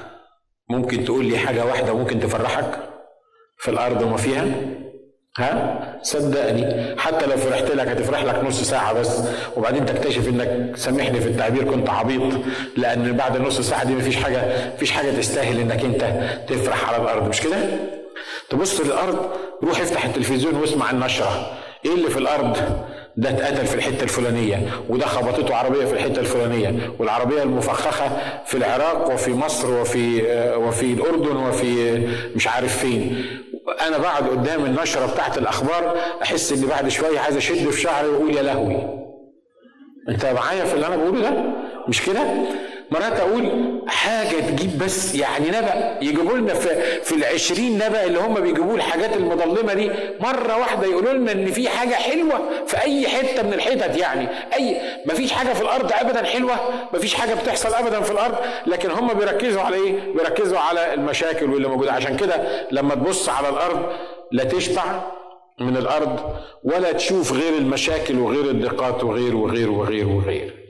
[0.70, 2.90] ممكن تقول لي حاجة واحدة ممكن تفرحك؟
[3.58, 4.46] في الأرض وما فيها
[5.38, 6.96] ها؟ صدقني.
[7.00, 9.22] حتى لو فرحت لك هتفرح لك نص ساعة بس.
[9.58, 12.22] وبعدين تكتشف إنك سامحني في التعبير كنت عبيط.
[12.78, 14.41] لأن بعد النص ساعة دي مفيش حاجة
[14.76, 16.13] مفيش حاجة تستاهل إنك أنت
[16.48, 17.28] تفرح على الأرض.
[17.30, 17.58] مش كده؟
[18.50, 19.30] تبص للارض
[19.63, 21.58] روح افتح التلفزيون واسمع النشرة.
[21.86, 22.58] إيه اللي في الأرض؟
[23.17, 28.10] ده اتقتل في الحتة الفلانية وده خبطته عربية في الحتة الفلانية والعربية المفخخة
[28.46, 30.22] في العراق وفي مصر وفي
[30.58, 31.98] وفي الأردن وفي
[32.36, 33.26] مش عارف فين.
[33.88, 38.36] أنا بقعد قدام النشرة بتاعت الأخبار أحس إني بعد شوية عايز أشد في شعري وأقول
[38.36, 38.78] يا لهوي.
[40.10, 41.43] أنت معايا في اللي أنا بقوله ده؟
[41.88, 42.21] مش كده؟
[42.91, 43.51] مرات أقول
[43.88, 49.17] حاجة تجيب بس يعني نبأ يجيبوا لنا في في العشرين نبأ اللي هم بيجيبوا الحاجات
[49.17, 53.97] المظلمه دي مرة واحدة يقولوا لنا إن في حاجة حلوة في أي حتة من الحتت
[53.97, 56.56] يعني أي ما فيش حاجة في الأرض ابدا حلوة
[56.93, 58.36] ما فيش حاجة بتحصل ابدا في الأرض
[58.67, 63.49] لكن هم بيركزوا على إيه؟ بيركزوا على المشاكل واللي موجودة عشان كده لما تبص على
[63.49, 63.86] الأرض
[64.32, 64.84] لا تشبع
[65.60, 66.19] من الأرض
[66.63, 70.61] ولا تشوف غير المشاكل وغير الضيقات وغير وغير وغير وغير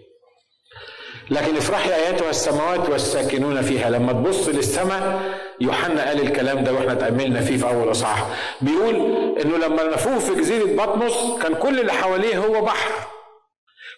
[1.31, 3.89] لكن افرحي اياتها السماوات والساكنون فيها.
[3.89, 5.21] لما تبص للسماء
[5.61, 8.27] يوحنا قال الكلام ده وإحنا تأملنا فيه في أول اصحاح
[8.61, 8.95] بيقول
[9.41, 11.13] إنه لما نفوه في جزيرة بطمس
[11.43, 12.91] كان كل اللي حواليه هو بحر.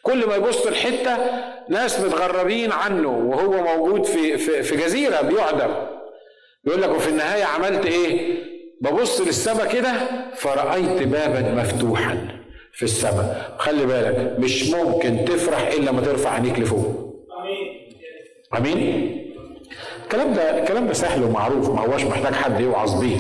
[0.04, 1.18] كل ما يبص الحته
[1.70, 5.74] ناس متغربين عنه وهو موجود في في, في جزيرة بيعدم.
[6.68, 8.38] يقول لك وفي النهاية عملت إيه؟
[8.82, 9.92] ببص للسماء كده
[10.36, 12.28] فرأيت بابا مفتوحا
[12.74, 13.56] في السماء.
[13.60, 17.13] خلي بالك مش ممكن تفرح إلا لما ترفع عينيك لفوق.
[18.58, 19.20] أمين؟
[20.04, 23.18] الكلام ده الكلام ده سهل ومعروف ما هوش محتاج حد يوعظ بيه.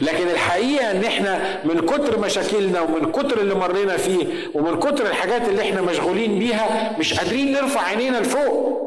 [0.00, 5.48] لكن الحقيقة إن إحنا من كتر مشاكلنا ومن كتر اللي مرينا فيه ومن كتر الحاجات
[5.48, 8.82] اللي إحنا مشغولين بيها مش قادرين نرفع عينينا لفوق.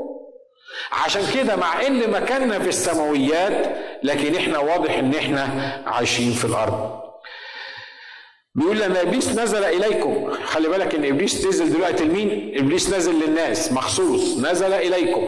[0.91, 5.47] عشان كده مع إن مكاننا في السماويات لكن إحنا واضح إن إحنا
[5.87, 6.99] عايشين في الأرض.
[8.55, 10.31] بيقول لما إبليس نزل إليكم.
[10.45, 15.27] خلي بالك إن إبليس نزل دلوقتي لمين؟ إبليس نزل للناس مخصوص نزل إليكم.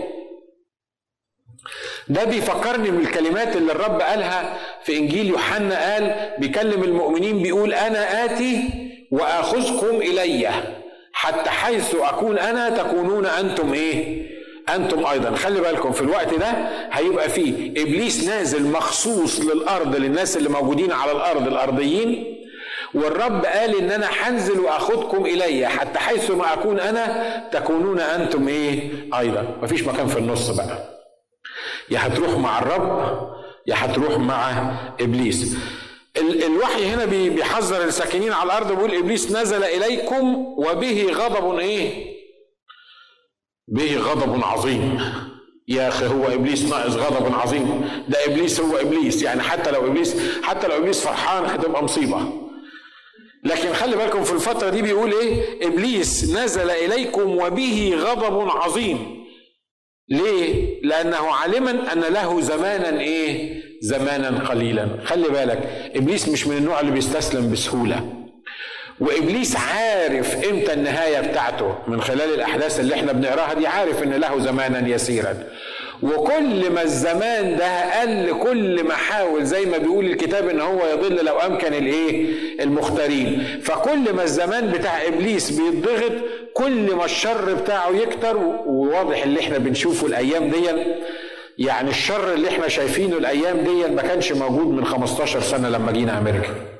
[2.09, 8.63] ده بيفكرني بالكلمات اللي الرب قالها في إنجيل يوحنا قال بيكلم المؤمنين بيقول أنا آتي
[9.11, 10.49] وأخذكم إلي
[11.13, 14.27] حتى حيث أكون أنا تكونون أنتم إيه؟
[14.75, 15.35] أنتم أيضا.
[15.35, 16.47] خلي بالكم في الوقت ده
[16.91, 22.37] هيبقى فيه إبليس نازل مخصوص للأرض للناس اللي موجودين على الأرض الأرضيين.
[22.93, 28.89] والرب قال إن أنا هنزل واخدكم إلي حتى حيث ما أكون أنا تكونون أنتم إيه؟
[29.19, 29.43] أيضا.
[29.63, 30.96] مفيش مكان في النص بقى.
[31.89, 33.17] يا هتروح مع الرب
[33.67, 34.71] يا هتروح مع
[35.01, 35.57] إبليس.
[36.17, 42.17] الوحي هنا بيحذر الساكنين على الأرض بيقول إبليس نزل إليكم وبه غضب إيه؟
[43.67, 44.99] به غضب عظيم.
[45.67, 47.89] يا أخي هو إبليس ناقص غضب عظيم.
[48.09, 49.23] ده إبليس هو إبليس.
[49.23, 52.47] يعني حتى لو إبليس حتى لو إبليس فرحان هتبقى مصيبة.
[53.43, 59.16] لكن خلي بالكم في الفترة دي بيقول إيه؟ إبليس نزل إليكم وبه غضب عظيم.
[60.09, 64.87] ليه؟ لأنه علما أن له زمانا إيه؟ زمانا قليلا.
[65.05, 68.13] خلي بالك إبليس مش من النوع اللي بيستسلم بسهولة.
[68.99, 71.75] وإبليس عارف إمتى النهاية بتاعته.
[71.87, 75.43] من خلال الأحداث اللي إحنا بنقراها دي عارف إن له زمانا يسيرا.
[76.03, 81.25] وكل ما الزمان ده قل كل ما حاول زي ما بيقول الكتاب إن هو يضل
[81.25, 82.25] لو أمكن الإيه؟
[82.61, 83.43] المختارين.
[83.63, 86.11] فكل ما الزمان بتاع إبليس بيتضغط
[86.53, 90.57] كل ما الشر بتاعه يكتر وواضح اللي إحنا بنشوفه الأيام دي
[91.57, 96.17] يعني الشر اللي إحنا شايفينه الأيام دي ما كانش موجود من 15 سنة لما جينا
[96.17, 96.76] أمريكا.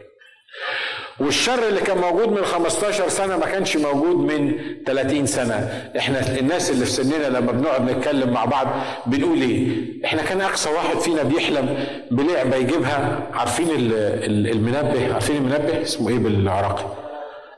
[1.20, 4.52] والشر اللي كان موجود من 15 سنة ما كانش موجود من
[4.86, 5.90] 30 سنة.
[5.98, 8.68] إحنا الناس اللي في سننا لما بنقعد نتكلم مع بعض
[9.06, 9.68] بنقول إيه؟
[10.06, 11.78] إحنا كان أقصى واحد فينا بيحلم
[12.12, 16.86] بلعبة يجيبها عارفين المنبه؟ عارفين المنبه؟ اسمه إيه بالعراقي؟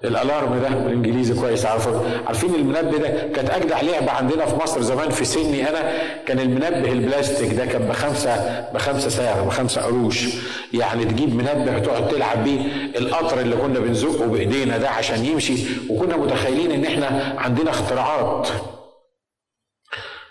[0.04, 5.10] الألارم ده بالإنجليزي كويس عارفه؟ عارفين المنبه ده؟ كانت أجدع لعبة عندنا في مصر زمان
[5.10, 5.92] في سني أنا
[6.26, 10.26] كان المنبه البلاستيك ده كان بخمسة بخمسة سعر بخمسة قروش.
[10.74, 12.60] يعني تجيب منبه وتقعد تلعب بيه
[12.98, 15.58] القطر اللي كنا بنزقه بإيدينا ده عشان يمشي.
[15.90, 18.48] وكنا متخيلين إن إحنا عندنا اختراعات.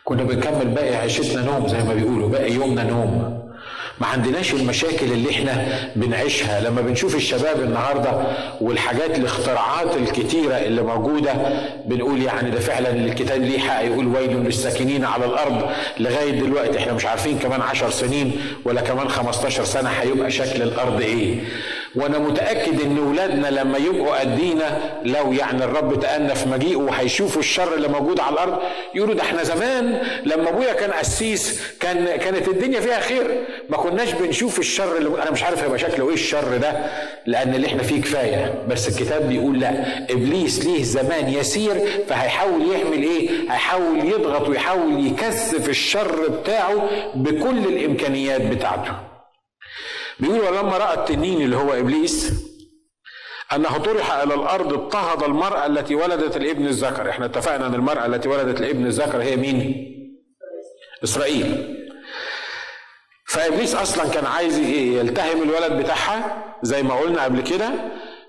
[0.05, 3.38] كنا بنكمل باقي عيشتنا نوم زي ما بيقولوا باقي يومنا نوم.
[4.01, 6.61] ما عندناش المشاكل اللي إحنا بنعيشها.
[6.61, 8.13] لما بنشوف الشباب النهارده
[8.61, 11.33] والحاجات الاختراعات الكتيرة اللي موجودة
[11.87, 15.63] بنقول يعني ده فعلا الكتاب ليه حق يقول ويل للساكنين على الأرض.
[16.01, 18.33] لغاية دلوقتي إحنا مش عارفين كمان عشر سنين
[18.65, 21.35] ولا كمان 15 سنة هيبقى شكل الأرض إيه.
[21.99, 27.75] وأنا متأكد ان اولادنا لما يبقوا قدينا لو يعني الرب تأنى في مجيئه وهيشوفوا الشر
[27.75, 28.59] اللي موجود على الأرض
[28.95, 33.41] يقولوا ده إحنا زمان لما أبويا كان قسيس كان كانت الدنيا فيها خير.
[33.69, 36.73] ما كناش بنشوف الشر اللي أنا مش عارف هيبقى شكله إيه الشر ده
[37.27, 38.55] لأن اللي إحنا فيه كفاية.
[38.69, 39.71] بس الكتاب بيقول لا
[40.11, 41.75] إبليس ليه زمان يسير
[42.09, 48.93] فهيحاول يعمل إيه؟ هيحاول يضغط ويحاول يكثف الشر بتاعه بكل الإمكانيات بتاعته.
[50.21, 52.33] بيقول ولما رأى التنين اللي هو إبليس
[53.55, 58.29] أنه طرح إلى الأرض اضطهد المرأة التي ولدت الإبن الذكر إحنا اتفقنا إن المرأة التي
[58.29, 59.89] ولدت الإبن الذكر هي مين؟
[61.05, 61.75] إسرائيل.
[63.29, 67.71] فإبليس أصلا كان عايز يلتهم الولد بتاعها زي ما قلنا قبل كده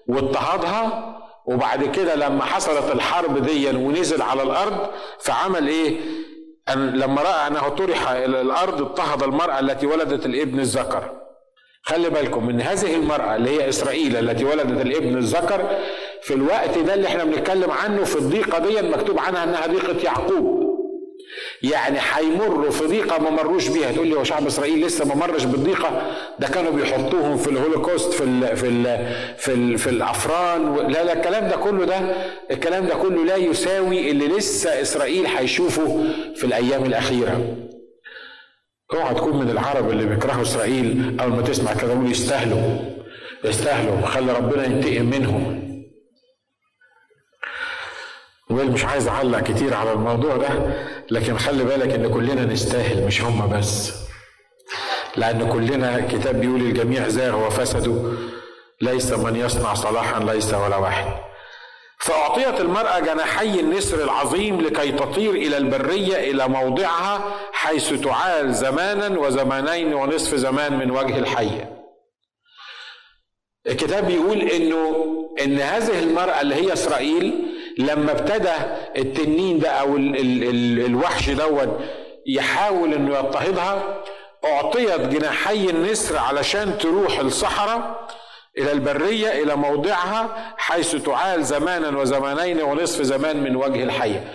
[0.08, 1.16] واضطهدها.
[1.46, 6.00] وبعد كده لما حصلت الحرب دي ونزل على الأرض فعمل إيه؟
[6.70, 11.12] أن لما رأى أنه طرح إلى الأرض اضطهد المرأة التي ولدت الإبن الذكر
[11.82, 15.70] خلي بالكم إن هذه المرأة اللي هي إسرائيل التي ولدت الابن الذكر
[16.22, 20.60] في الوقت ده اللي إحنا بنتكلم عنه في الضيقة دي مكتوب عنها إنها ضيقة يعقوب.
[21.64, 23.92] يعني هيمروا في ضيقة ما مروش بيها.
[23.92, 26.02] تقول لي هو شعب إسرائيل لسه ما مرش بالضيقة؟
[26.40, 28.84] ده كانوا بيحطوهم في الهولوكوست في ال في ال
[29.38, 30.76] في ال في الأفران.
[30.76, 32.00] لا لا الكلام ده كله ده
[32.52, 36.04] الكلام ده كله لا يساوي اللي لسه إسرائيل هيشوفه
[36.36, 37.42] في الأيام الأخيرة.
[38.94, 42.80] اوعى تكون من العرب اللي بيكرهوا إسرائيل أول ما تسمع كلام يستاهلوا.
[43.44, 44.06] يستاهلوا.
[44.06, 45.60] خلي ربنا ينتقم منهم.
[48.50, 50.50] مش عايز أعلق كتير على الموضوع ده
[51.12, 53.94] لكن خلي بالك إن كلنا نستاهل مش هم بس.
[55.16, 58.14] لأن كلنا الكتاب بيقول الجميع زاغ وفسدوا
[58.82, 61.29] ليس من يصنع صلاحا ليس ولا واحد.
[62.00, 69.94] فأعطيت المرأة جناحي النسر العظيم لكي تطير إلى البرية إلى موضعها حيث تعال زمانا وزمانين
[69.94, 71.84] ونصف زمان من وجه الحية
[73.68, 75.06] الكتاب بيقول إنه
[75.42, 77.46] إن هذه المرأة اللي هي إسرائيل
[77.78, 78.54] لما ابتدى
[78.98, 81.80] التنين ده أو ال ال ال الوحش دوت
[82.28, 84.04] يحاول إنه يضطهدها
[84.46, 88.08] أعطيت جناحي النسر علشان تروح الصحراء
[88.60, 94.34] إلى البرية إلى موضعها حيث تعال زمانا وزمانين ونصف زمان من وجه الحيه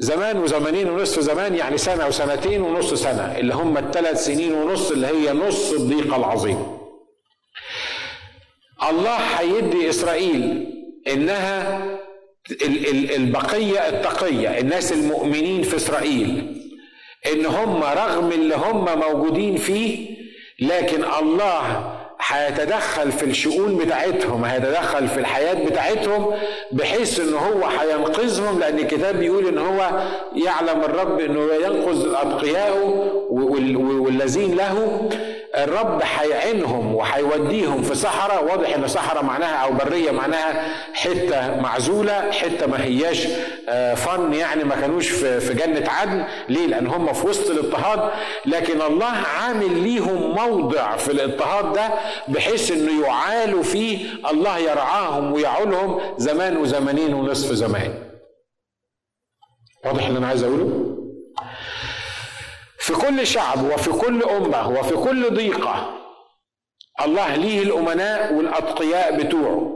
[0.00, 5.06] زمان وزمانين ونصف زمان يعني سنة وسنتين ونص سنة اللي هم الثلاث سنين ونص اللي
[5.06, 6.78] هي نص الضيقه العظيم.
[8.90, 10.66] الله هيدي إسرائيل
[11.08, 11.80] إنها
[13.16, 16.54] البقية التقية الناس المؤمنين في إسرائيل
[17.32, 20.08] إن هم رغم اللي هم موجودين فيه
[20.60, 26.34] لكن الله هيتدخل في الشؤون بتاعتهم هيتدخل في الحياة بتاعتهم
[26.72, 29.90] بحيث إن هو هينقذهم لأن الكتاب بيقول إن هو
[30.36, 35.08] يعلم الرب إنه ينقذ أتقياءه والذين له
[35.56, 42.66] الرب هيعينهم وهيوديهم في صحراء واضح إن صحراء معناها أو برية معناها حتة معزولة حتة
[42.66, 43.26] ما هياش
[43.68, 46.24] آه، فن يعني ما كانوش في جنة عدن.
[46.48, 48.10] ليه؟ لأن هم في وسط الاضطهاد.
[48.46, 51.90] لكن الله عامل ليهم موضع في الاضطهاد ده
[52.28, 57.94] بحيث إنه يعالوا فيه الله يرعاهم ويعولهم زمان وزمانين ونصف زمان.
[59.84, 60.97] واضح اللي أنا عايز أقوله؟
[62.88, 65.94] في كل شعب وفي كل أمة وفي كل ضيقة
[67.04, 69.74] الله ليه الأمناء والأتقياء بتوعه.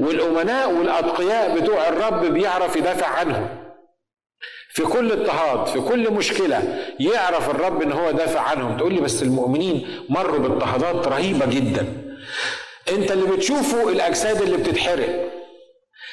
[0.00, 3.48] والأمناء والأتقياء بتوع الرب بيعرف يدافع عنهم.
[4.74, 8.76] في كل اضطهاد في كل مشكلة يعرف الرب إن هو دافع عنهم.
[8.76, 11.86] تقول لي بس المؤمنين مروا باضطهادات رهيبة جدا.
[12.92, 15.32] أنت اللي بتشوفه الأجساد اللي بتتحرق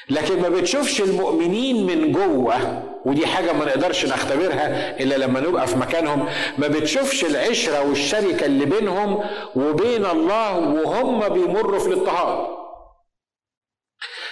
[0.10, 5.76] لكن ما بتشوفش المؤمنين من جوه ودي حاجة ما نقدرش نختبرها إلا لما نبقى في
[5.76, 6.30] مكانهم.
[6.58, 9.24] ما بتشوفش العشرة والشركة اللي بينهم
[9.56, 12.48] وبين الله وهم بيمروا في الاضطهاد.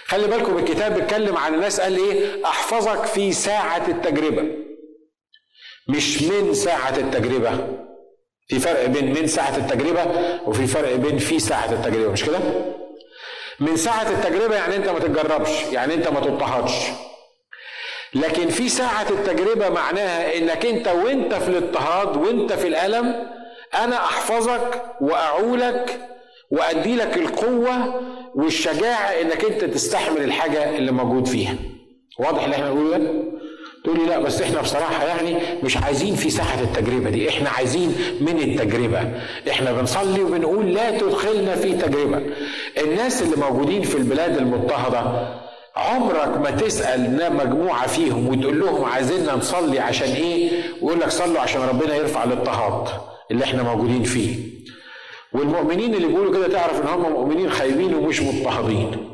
[0.05, 4.43] خلي بالكم الكتاب بيتكلم عن الناس قال إيه؟ أحفظك في ساعة التجربة.
[5.89, 7.77] مش من ساعة التجربة.
[8.49, 10.05] في فرق بين من ساعة التجربة
[10.45, 12.39] وفي فرق بين في ساعة التجربة مش كده؟
[13.59, 16.73] من ساعة التجربة يعني أنت ما تتجربش يعني أنت ما تضطهدش.
[18.21, 23.15] لكن في ساعة التجربة معناها إنك أنت وأنت في الاضطهاد وأنت في الألم
[23.75, 25.99] أنا أحفظك وأعولك
[26.51, 28.01] وادي لك القوة
[28.35, 31.55] والشجاعة إنك أنت تستحمل الحاجة اللي موجود فيها.
[32.19, 33.11] واضح اللي إحنا بنقوله ده؟
[33.83, 37.95] تقول لي لا بس إحنا بصراحة يعني مش عايزين في ساحه التجربة دي إحنا عايزين
[38.21, 39.11] من التجربة.
[39.49, 42.21] إحنا بنصلي وبنقول لا تدخلنا في تجربة.
[42.77, 45.27] الناس اللي موجودين في البلاد المضطهدة
[45.77, 51.61] عمرك ما تسأل مجموعة فيهم وتقول لهم عايزيننا نصلي عشان إيه؟ ويقول لك صلوا عشان
[51.61, 52.87] ربنا يرفع الاضطهاد
[53.31, 54.35] اللي إحنا موجودين فيه.
[55.33, 59.06] والمؤمنين اللي بيقولوا كده تعرف إن هم مؤمنين خايبين ومش مضطهدين.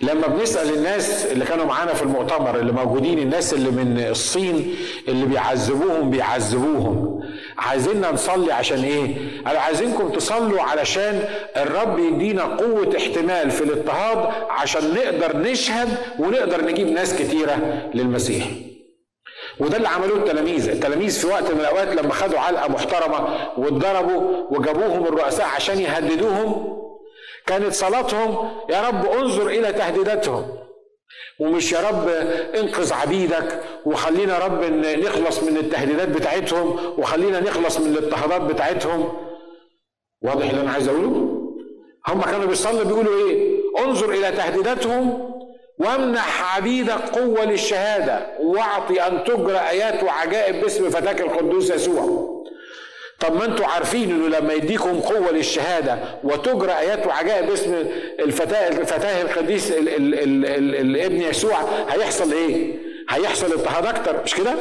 [0.00, 4.74] لما بنسأل الناس اللي كانوا معانا في المؤتمر اللي موجودين الناس اللي من الصين
[5.08, 7.20] اللي بيعذبوهم بيعذبوهم.
[7.58, 11.24] عايزيننا نصلي عشان إيه؟ قالوا عايزينكم تصلوا علشان
[11.56, 18.46] الرب يدينا قوة احتمال في الاضطهاد عشان نقدر نشهد ونقدر نجيب ناس كتيرة للمسيح.
[19.60, 20.68] وده اللي عملوه التلاميذ.
[20.68, 23.28] التلاميذ في وقت من الأوقات لما خدوا علقة محترمة
[23.58, 26.76] واتضربوا وجابوهم الرؤساء عشان يهددوهم
[27.46, 30.58] كانت صلاتهم يا رب انظر إلى تهديداتهم.
[31.40, 32.08] ومش يا رب
[32.58, 39.12] انقذ عبيدك وخلينا رب نخلص من التهديدات بتاعتهم وخلينا نخلص من الاضطهادات بتاعتهم.
[40.22, 41.32] واضح اللي أنا عايز أقوله؟
[42.08, 45.32] هم كانوا بيصلوا بيقولوا إيه؟ انظر إلى تهديداتهم
[45.78, 52.35] وامنح عبيدك قوة للشهادة واعطي أن تجرى آيات وعجائب باسم فتاك القدوس يسوع.
[53.20, 57.74] طب ما أنتوا عارفين انه لما يديكم قوة للشهادة وتجرى آيات وعجائب باسم
[58.20, 61.56] الفتاه الفتاة القديس الابن يسوع
[61.90, 62.74] هيحصل إيه؟
[63.08, 64.54] هيحصل اضطهاد أكتر مش كده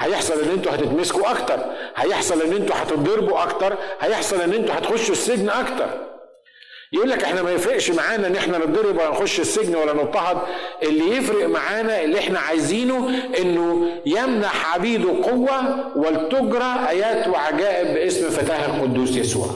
[0.00, 1.58] هيحصل إن أنتوا هتتمسكوا أكتر
[1.96, 5.86] هيحصل إن أنتوا هتتضربوا أكتر هيحصل إن أنتوا هتخشوا السجن أكتر
[6.92, 10.38] يقول لك إحنا ما يفرقش معانا ان إحنا نتضرب ولا نخش السجن ولا نضطهد.
[10.82, 13.08] اللي يفرق معانا اللي إحنا عايزينه
[13.38, 19.46] انه يمنح عبيده قوه ولتجرى آيات وعجائب باسم فتاه القدوس يسوع.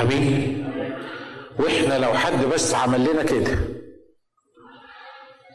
[0.00, 0.64] آمين.
[1.58, 3.58] وإحنا لو حد بس عمل لنا كده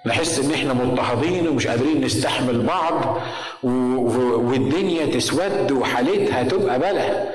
[0.06, 3.22] نحس ان إحنا مضطهدين ومش قادرين نستحمل بعض
[3.64, 7.33] والدنيا تسود وحالتها تبقى بلا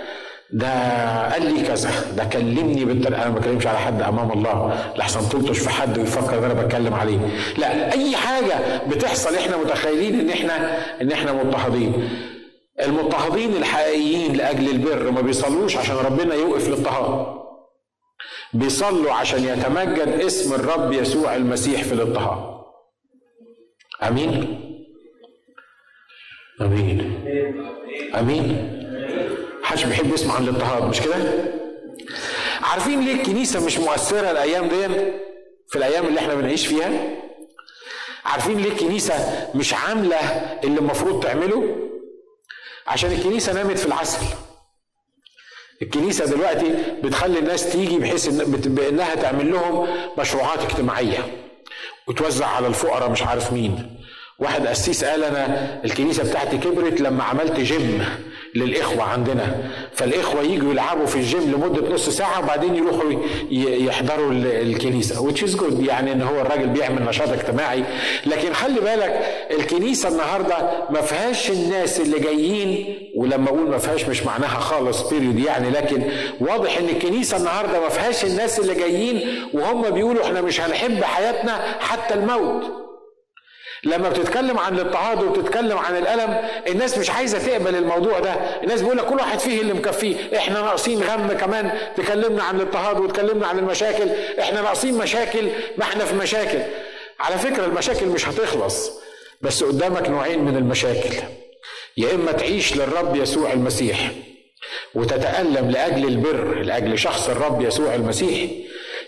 [0.53, 1.91] ده قال لي كذا.
[2.17, 4.93] ده كلمني بالطريقة أنا ما بكلمش على حد أمام الله.
[4.97, 7.19] لحسن تلطش في حد ويفكر إن أنا بتكلم عليه.
[7.59, 12.09] لا أي حاجة بتحصل إحنا متخيلين إن إحنا إن إحنا مضطهدين.
[12.83, 17.39] المضطهدين الحقيقيين لأجل البر ما بيصلوش عشان ربنا يوقف الاضطهاد
[18.53, 22.59] بيصلوا عشان يتمجد اسم الرب يسوع المسيح في الاضطهاد
[24.03, 24.61] آمين؟
[26.61, 27.21] آمين.
[28.15, 28.75] آمين.
[29.69, 31.15] محدش بيحب يسمع عن الاضطهاد مش كده؟
[32.63, 34.87] عارفين ليه الكنيسة مش مؤثرة الأيام دي
[35.69, 36.91] في الأيام اللي إحنا بنعيش فيها؟
[38.25, 40.17] عارفين ليه الكنيسة مش عاملة
[40.65, 41.77] اللي المفروض تعمله؟
[42.87, 44.27] عشان الكنيسة نامت في العسل.
[45.83, 49.89] الكنيسة دلوقتي بتخلي الناس تيجي بحيث إن بإنها تعمل لهم
[50.19, 51.19] مشروعات اجتماعية.
[52.07, 54.01] وتوزع على الفقراء مش عارف مين.
[54.39, 58.05] واحد قسيس قال أنا الكنيسة بتاعتي كبرت لما عملت جيم
[58.55, 59.57] للإخوة عندنا.
[59.93, 63.13] فالإخوة يجوا يلعبوا في الجيم لمدة نص ساعة وبعدين يروحوا
[63.51, 65.89] يحضروا الكنيسة which is good.
[65.89, 67.85] يعني إن هو الراجل بيعمل نشاط اجتماعي.
[68.27, 69.21] لكن خلي بالك
[69.51, 70.57] الكنيسة النهارده
[70.91, 75.71] ما فيهاش الناس اللي جايين ولما أقول ما فيهاش مش معناها خالص بيريود يعني.
[75.71, 76.03] لكن
[76.41, 79.21] واضح إن الكنيسة النهارده ما فيهاش الناس اللي جايين
[79.55, 82.88] وهم بيقولوا إحنا مش هنحب حياتنا حتى الموت.
[83.85, 88.33] لما بتتكلم عن الاضطهاد وبتتكلم عن الألم الناس مش عايزة تقبل الموضوع ده.
[88.63, 90.17] الناس بيقول لك كل واحد فيه اللي مكفيه.
[90.37, 91.73] إحنا ناقصين غم كمان.
[91.97, 94.09] تكلمنا عن الاضطهاد وتكلمنا عن المشاكل.
[94.41, 95.49] إحنا ناقصين مشاكل
[95.79, 96.59] ما إحنا في مشاكل.
[97.21, 98.91] على فكرة المشاكل مش هتخلص
[99.43, 101.15] بس قدامك نوعين من المشاكل.
[101.97, 104.11] يا إما تعيش للرب يسوع المسيح
[104.95, 108.51] وتتألم لأجل البر لأجل شخص الرب يسوع المسيح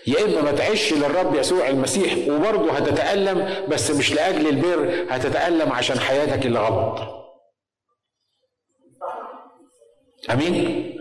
[0.07, 5.99] يا إما ما تعيش للرب يسوع المسيح وبرضه هتتألم بس مش لأجل البر هتتألم عشان
[5.99, 6.99] حياتك اللي غلط.
[10.31, 10.91] أمين؟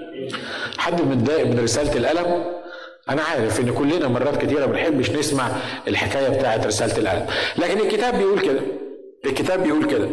[0.78, 2.44] حد متضايق من رسالة الألم؟
[3.08, 5.48] أنا عارف إن كلنا مرات كتيرة ما بنحبش نسمع
[5.88, 7.26] الحكاية بتاعت رسالة الألم.
[7.58, 8.60] لكن الكتاب بيقول كده
[9.26, 10.08] الكتاب بيقول كده.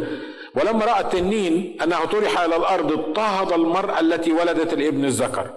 [0.55, 5.53] ولما رأى التنين أنه طرح إلى الأرض اضطهد المرأة التي ولدت الابن الذكر.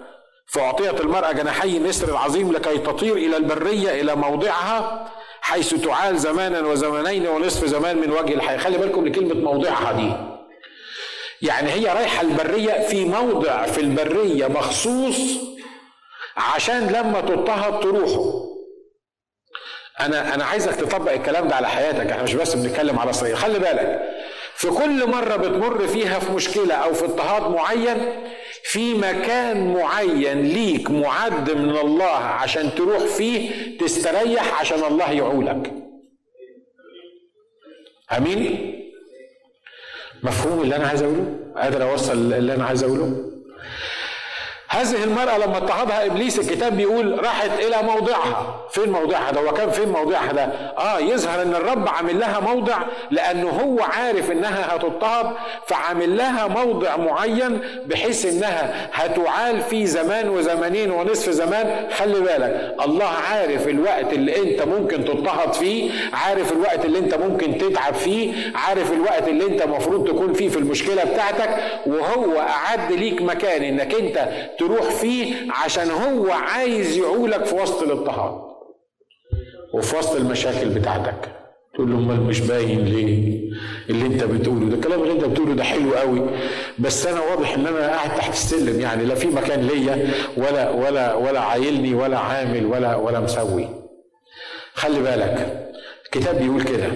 [0.51, 7.27] فأعطيت المرأة جناحي النسر العظيم لكي تطير إلى البرية إلى موضعها حيث تعال زمانا وزمانين
[7.27, 8.57] ونصف زمان من وجه الحياة.
[8.57, 10.13] خلي بالكم لكلمة موضعها دي.
[11.47, 15.17] يعني هي رايحة البرية في موضع في البرية مخصوص
[16.37, 18.41] عشان لما تضطهد تروحوا
[19.99, 22.11] أنا أنا عايزك تطبق الكلام ده على حياتك.
[22.11, 23.35] إحنا مش بس بنتكلم على صغير.
[23.35, 24.01] خلي بالك
[24.55, 28.23] في كل مرة بتمر فيها في مشكلة أو في اضطهاد معين
[28.63, 35.73] في مكان معين ليك معد من الله عشان تروح فيه تستريح عشان الله يعولك.
[38.17, 38.71] آمين؟
[40.23, 43.31] مفهوم اللي أنا عايز أقوله؟ قادر أوصل اللي أنا عايز أقوله؟
[44.71, 48.55] هذه المرأة لما اضطهدها إبليس الكتاب بيقول راحت إلى موضعها.
[48.69, 50.43] فين موضعها ده؟ وكان فين موضعها ده؟
[50.77, 52.77] آه يظهر إن الرب عامل لها موضع
[53.11, 55.25] لأنه هو عارف إنها هتضطهد
[55.65, 61.87] فعامل لها موضع معين بحيث إنها هتعال في زمان وزمانين ونصف زمان.
[61.97, 67.57] خلي بالك الله عارف الوقت اللي أنت ممكن تضطهد فيه عارف الوقت اللي أنت ممكن
[67.57, 71.49] تتعب فيه عارف الوقت اللي أنت المفروض تكون فيه في المشكلة بتاعتك
[71.85, 74.29] وهو أعد ليك مكان إنك أنت
[74.61, 78.41] تروح فيه عشان هو عايز يعولك في وسط الاضطهاد.
[79.73, 81.35] وفي وسط المشاكل بتاعتك.
[81.73, 83.41] تقول له أمال مش باين ليه؟
[83.89, 86.21] اللي أنت بتقوله ده الكلام اللي أنت بتقوله ده حلو قوي.
[86.79, 91.13] بس أنا واضح إن أنا قاعد تحت السلم يعني لا في مكان ليا ولا ولا
[91.13, 93.67] ولا عايلني ولا عامل ولا ولا مسوي.
[94.73, 95.67] خلي بالك
[96.05, 96.91] الكتاب بيقول كده.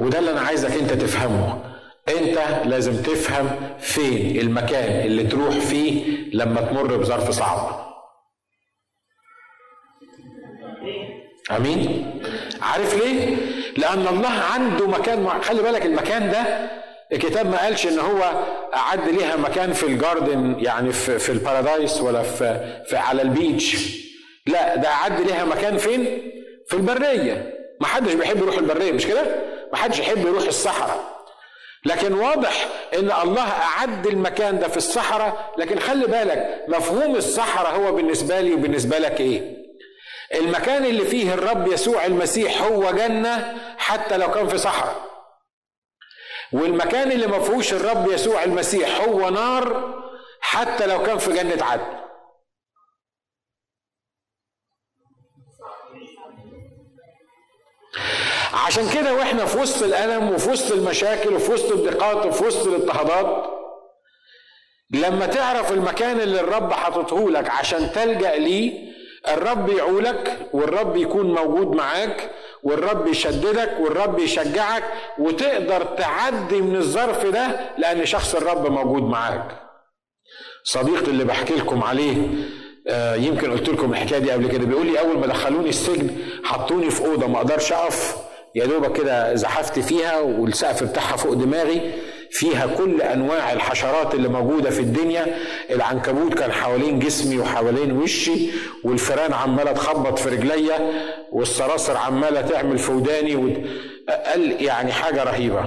[0.00, 1.61] وده اللي أنا عايزك أنت تفهمه.
[2.08, 7.82] انت لازم تفهم فين المكان اللي تروح فيه لما تمر بظرف صعب.
[11.56, 12.10] امين؟
[12.62, 13.36] عارف ليه؟
[13.76, 15.40] لأن الله عنده مكان مع...
[15.40, 16.70] خلي بالك المكان ده
[17.12, 18.22] الكتاب ما قالش ان هو
[18.74, 23.22] اعد ليها مكان في ال garden يعني في, في ال paradise ولا في, في على
[23.22, 23.96] ال beach.
[24.46, 26.32] لا ده اعد ليها مكان فين؟
[26.68, 27.54] في البرية.
[27.80, 29.22] ما حدش بيحب يروح البرية مش كده؟
[29.72, 31.21] ما حدش يحب يروح الصحراء.
[31.84, 35.54] لكن واضح إن الله أعد المكان ده في الصحراء.
[35.58, 39.62] لكن خلي بالك مفهوم الصحراء هو بالنسبة لي وبالنسبة لك إيه؟
[40.34, 45.12] المكان اللي فيه الرب يسوع المسيح هو جنة حتى لو كان في صحراء.
[46.52, 49.94] والمكان اللي ما فيهوش الرب يسوع المسيح هو نار
[50.40, 52.02] حتى لو كان في جنة عدن.
[58.52, 63.46] عشان كده وإحنا في وسط الألم وفي وسط المشاكل وفي وسط الضيقات وفي وسط الاضطهادات
[64.90, 68.92] لما تعرف المكان اللي الرب حاططه لك عشان تلجأ ليه
[69.28, 72.30] الرب يعولك والرب يكون موجود معاك
[72.62, 74.84] والرب يشددك والرب يشجعك
[75.18, 79.62] وتقدر تعدي من الظرف ده لأن شخص الرب موجود معاك.
[80.64, 82.28] صديقي اللي بحكي لكم عليه
[82.88, 86.90] آه يمكن قلت لكم الحكاية دي قبل كده بيقول لي أول ما دخلوني السجن حطوني
[86.90, 88.16] في أوضة ما أقدرش أقف
[88.54, 91.92] يا دوبك كده زحفت فيها والسقف بتاعها فوق دماغي
[92.30, 95.26] فيها كل أنواع الحشرات اللي موجودة في الدنيا.
[95.70, 98.50] العنكبوت كان حوالين جسمي وحوالين وشي
[98.84, 100.78] والفيران عمالة تخبط في رجليا
[101.32, 103.64] والصراصر عمالة تعمل في وداني
[104.26, 105.64] قال يعني حاجة رهيبة.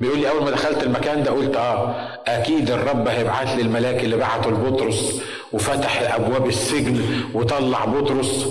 [0.00, 1.94] بيقول لي أول ما دخلت المكان ده قلت آه
[2.26, 5.20] أكيد الرب هيبعت لي الملاك اللي بعته لبطرس
[5.52, 7.00] وفتح أبواب السجن
[7.34, 8.48] وطلع بطرس.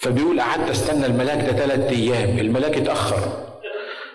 [0.00, 3.18] فبيقول قعدت استنى الملاك ده ثلاث أيام الملاك اتأخر.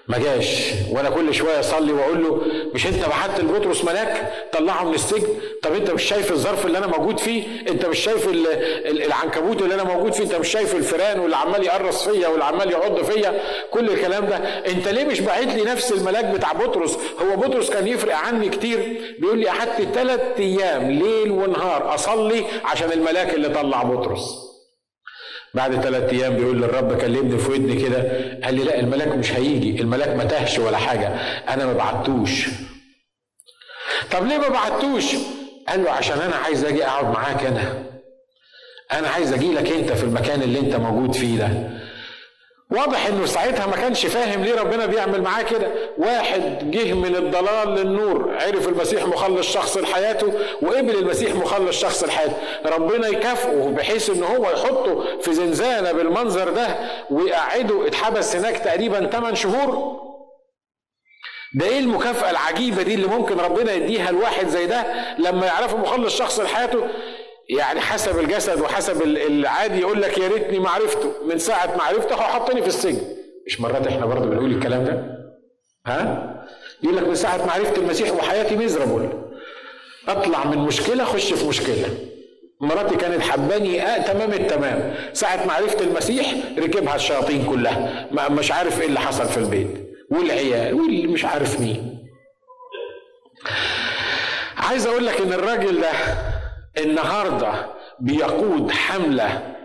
[0.08, 0.72] ما جاش.
[0.92, 2.42] وأنا كل شوية أصلي وأقول له
[2.74, 5.28] مش أنت بعت لبطرس ملاك؟ طلعه من السجن.
[5.64, 8.28] طب أنت مش شايف الظرف اللي أنا موجود فيه؟ أنت مش شايف
[8.86, 12.72] العنكبوت اللي أنا موجود فيه؟ أنت مش شايف الفيران واللي عمال يقرص فيا واللي عمال
[12.72, 13.40] يعض فيا؟
[13.72, 14.36] كل الكلام ده.
[14.68, 19.02] أنت ليه مش باعت لي نفس الملاك بتاع بطرس؟ هو بطرس كان يفرق عني كتير.
[19.20, 24.49] بيقول لي قعدت ثلاث أيام ليل ونهار أصلي عشان الملاك اللي طلع بطرس.
[25.54, 28.02] بعد ثلاث أيام بيقول للرب كلمني في ودني كده
[28.44, 31.08] قال لي لا الملاك مش هيجي الملاك ما تهش ولا حاجة
[31.50, 32.48] أنا ما بعتوش.
[34.12, 35.06] طب ليه ما بعتوش؟
[35.68, 37.84] قال له عشان أنا عايز أجي أقعد معاك أنا.
[38.92, 41.50] أنا عايز أجي لك أنت في المكان اللي أنت موجود فيه ده.
[42.72, 45.68] واضح إنه ساعتها ما كانش فاهم ليه ربنا بيعمل معاه كده.
[45.98, 52.34] واحد جه من الضلال للنور عرف المسيح مخلص شخص لحياته وقبل المسيح مخلص شخص لحياته.
[52.66, 56.68] ربنا يكافئه بحيث إن هو يحطه في زنزانة بالمنظر ده
[57.10, 57.88] ويقعده.
[57.88, 60.00] اتحبس هناك تقريبا 8 شهور.
[61.56, 64.84] ده إيه المكافأة العجيبة دي اللي ممكن ربنا يديها لواحد زي ده
[65.18, 66.88] لما يعرفه مخلص شخص لحياته؟
[67.50, 71.14] يعني حسب الجسد وحسب العادي يقول لك يا ريتني ما عرفته.
[71.26, 73.02] من ساعة ما عرفته هو حطني في السجن.
[73.48, 75.18] مش مرات إحنا برضه بنقول الكلام ده؟
[75.88, 76.36] ها؟
[76.84, 79.10] يقول لك من ساعة ما عرفت المسيح وحياتي ميزرابل
[80.08, 81.98] أطلع من مشكلة أخش في مشكلة.
[82.62, 84.96] مراتي كانت حباني آه تمام التمام.
[85.14, 88.08] ساعة ما عرفت المسيح ركبها الشياطين كلها.
[88.12, 89.90] ما مش عارف إيه اللي حصل في البيت.
[90.12, 92.00] والعيال واللي مش عارف مين.
[94.58, 95.90] عايز أقول لك إن الراجل ده
[96.78, 97.54] النهارده
[98.00, 99.56] بيقود حملة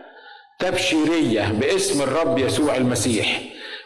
[0.59, 3.41] تبشيرية باسم الرب يسوع المسيح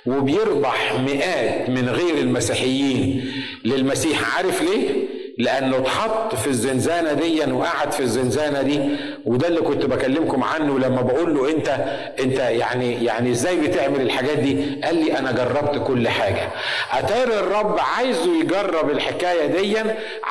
[0.06, 3.32] وبيربح مئات من غير المسيحيين
[3.64, 5.07] للمسيح عارف ليه؟
[5.38, 8.80] لأنه اتحط في الزنزانة دي وقعد في الزنزانة دي
[9.26, 11.68] وده اللي كنت بكلمكم عنه لما بقول له أنت
[12.20, 16.48] أنت يعني يعني إزاي بتعمل الحاجات دي؟ قال لي أنا جربت كل حاجة.
[16.92, 19.76] أتاري الرب عايزه يجرب الحكاية دي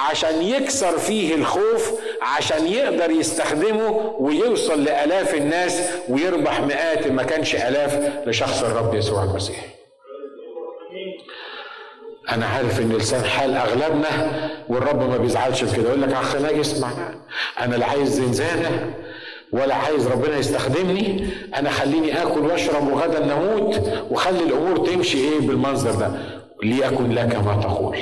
[0.10, 1.92] عشان يكسر فيه الخوف
[2.22, 9.77] عشان يقدر يستخدمه ويوصل لآلاف الناس ويربح مئات ما كانش آلاف لشخص الرب يسوع المسيح.
[12.30, 14.32] أنا عارف إن لسان حال أغلبنا
[14.70, 16.90] والرب ما بيزعلش بكده يقول لك اخ ناجي اسمع
[17.60, 18.94] أنا لا عايز زنزانة
[19.52, 21.28] ولا عايز ربنا يستخدمني.
[21.56, 26.12] أنا خليني آكل وأشرب وغدا نموت وخلي الأمور تمشي إيه بالمنظر ده.
[26.64, 27.98] ليكن لك ما تقول.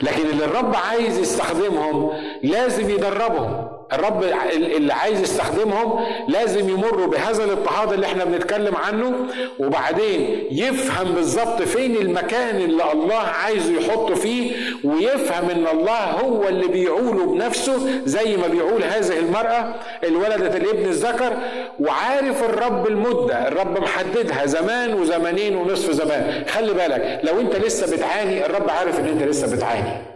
[0.00, 2.10] لكن اللي الرب عايز يستخدمهم
[2.42, 3.63] لازم يدربهم.
[3.92, 9.12] الرب اللي عايز يستخدمهم لازم يمروا بهذا الاضطهاد اللي إحنا بنتكلم عنه
[9.58, 14.52] وبعدين يفهم بالظبط فين المكان اللي الله عايزه يحطه فيه
[14.84, 19.74] ويفهم إن الله هو اللي بيعوله بنفسه زي ما بيعول هذه المرأة
[20.04, 21.32] الولدة الابن الذكر.
[21.80, 26.44] وعارف الرب المدة الرب محددها زمان وزمانين ونصف زمان.
[26.48, 30.13] خلي بالك لو انت لسه بتعاني الرب عارف إن انت لسه بتعاني.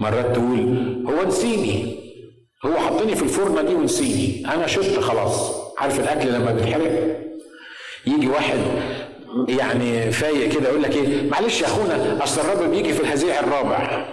[0.00, 1.98] مرات تقول هو نسيني
[2.66, 7.18] هو حطني في الفرنة دي ونسيني أنا شفت خلاص عارف الأكل لما بيتحرق؟
[8.06, 8.58] يجي واحد
[9.48, 14.04] يعني فايق كده يقول لك إيه معلش يا أخونا أصل الرب بيجي في الهزيع الرابع.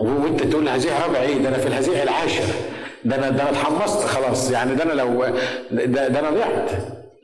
[0.00, 2.44] وأنت تقول هزيع رابع إيه؟ ده أنا في الهزيع العاشر.
[3.04, 5.24] ده أنا ده أنا اتحمصت خلاص يعني ده أنا لو
[5.70, 6.70] ده, ده أنا ضعت.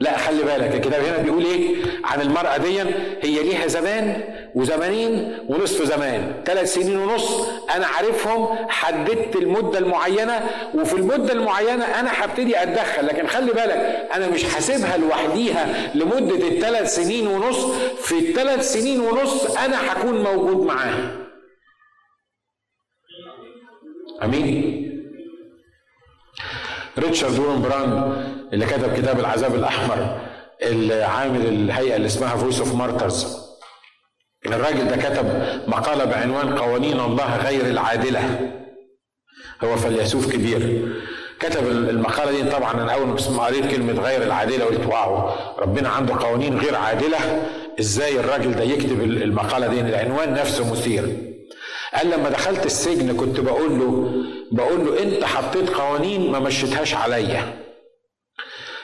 [0.01, 2.81] لا خلي بالك الكتاب هنا بيقول إيه؟ عن المرأة دي
[3.23, 4.23] هي ليها زمان
[4.55, 6.43] وزمانين ونصف زمان.
[6.47, 13.07] ثلاث سنين ونص أنا عارفهم حددت المدة المعينة وفي المدة المعينة أنا هبتدي أتدخل.
[13.07, 17.67] لكن خلي بالك أنا مش حاسبها لوحديها لمدة الثلاث سنين ونص.
[18.03, 21.17] في الثلاث سنين ونص أنا هكون موجود معاها.
[24.23, 24.85] أمين؟
[26.99, 30.21] ريتشارد وورن براند اللي كتب كتاب العذاب الأحمر
[30.63, 33.44] اللي عامل الهيئة اللي اسمها Voice of Martyrs
[34.47, 35.27] الراجل ده كتب
[35.67, 38.51] مقالة بعنوان قوانين الله غير العادلة.
[39.65, 40.89] هو فيلسوف كبير.
[41.41, 46.15] كتب المقالة دي طبعا أنا أول ما قريت كلمة غير العادلة قلت wow ربنا عنده
[46.15, 47.19] قوانين غير عادلة.
[47.81, 51.17] إزاي الراجل ده يكتب المقالة دي؟ العنوان نفسه مثير.
[51.95, 54.13] قال لما دخلت السجن كنت بقول له
[54.53, 57.55] بقول له أنت حطيت قوانين ما مشيتهاش عليا.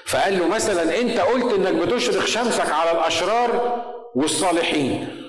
[0.04, 3.82] فقال له مثلا أنت قلت إنك بتشرق شمسك على الأشرار
[4.14, 5.19] والصالحين.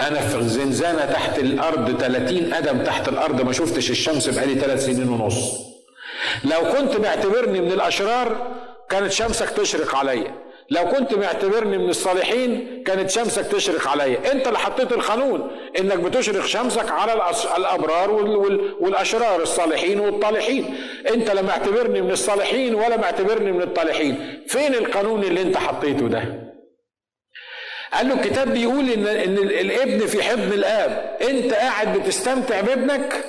[0.00, 5.08] أنا في الزنزانه تحت الأرض 30 قدم تحت الأرض ما شفتش الشمس بقالي ثلاث سنين
[5.08, 5.52] ونص.
[6.44, 8.54] لو كنت معتبرني من الأشرار
[8.90, 10.34] كانت شمسك تشرق عليا.
[10.70, 14.32] لو كنت معتبرني من الصالحين كانت شمسك تشرق عليا.
[14.32, 17.12] أنت اللي حطيت القانون إنك بتشرق شمسك على
[17.56, 18.10] الأبرار
[18.80, 20.74] والأشرار الصالحين والطالحين.
[21.14, 24.42] أنت لا معتبرني من الصالحين ولا معتبرني من الطالحين.
[24.48, 26.53] فين القانون اللي أنت حطيته ده؟
[27.94, 31.16] قال له الكتاب بيقول إن إن الابن في حضن الآب.
[31.30, 33.24] أنت قاعد بتستمتع بابنك؟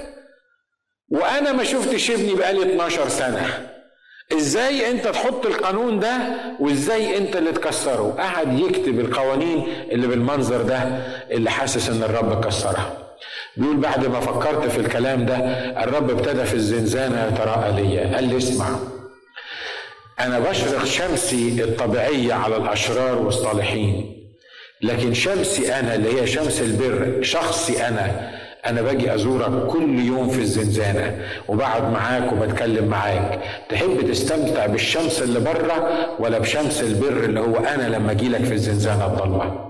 [1.09, 3.69] وأنا ما شفتش ابني بقالي 12 سنة.
[4.37, 6.17] إزاي أنت تحط القانون ده؟
[6.59, 10.77] وإزاي أنت اللي تكسره؟ قعد يكتب القوانين اللي بالمنظر ده
[11.31, 12.97] اللي حاسس إن الرب كسرها.
[13.57, 15.35] بيقول بعد ما فكرت في الكلام ده
[15.83, 18.15] الرب ابتدى في الزنزانة يتراءى ليا.
[18.15, 18.69] قال لي اسمع
[20.19, 24.14] أنا بشرق شمسي الطبيعية على الأشرار والصالحين.
[24.81, 28.31] لكن شمسي أنا اللي هي شمس البر شخصي أنا
[28.65, 31.17] أنا باجي أزورك كل يوم في الزنزانة
[31.47, 33.39] وبقعد معاك وبتكلم معاك.
[33.69, 38.53] تحب تستمتع بالشمس اللي بره ولا بشمس البر اللي هو أنا لما أجي لك في
[38.53, 39.65] الزنزانة الضلمه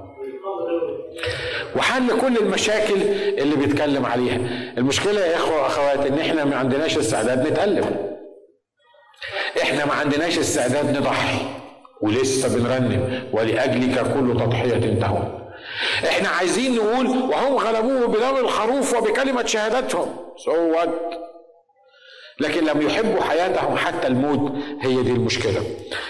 [1.75, 3.01] وحل كل المشاكل
[3.37, 4.39] اللي بيتكلم عليها.
[4.77, 7.95] المشكلة يا إخوة وأخوات إن إحنا ما عندناش استعداد نتألم.
[9.61, 11.37] إحنا ما عندناش استعداد نضحي.
[12.05, 15.51] ولسه بنرنم ولأجلك كل تضحية تهون.
[16.07, 20.15] إحنا عايزين نقول وهم غلبوه بدم الخروف وبكلمة شهادتهم.
[20.45, 20.89] What?
[22.39, 24.51] لكن لم يحبوا حياتهم حتى الموت.
[24.81, 25.61] هي دي المشكلة.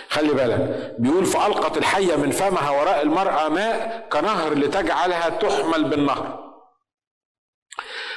[0.10, 6.45] خلي بالك بيقول فألقت الحية من فمها وراء المرأة ماء كنهر لتجعلها تحمل بالنهر.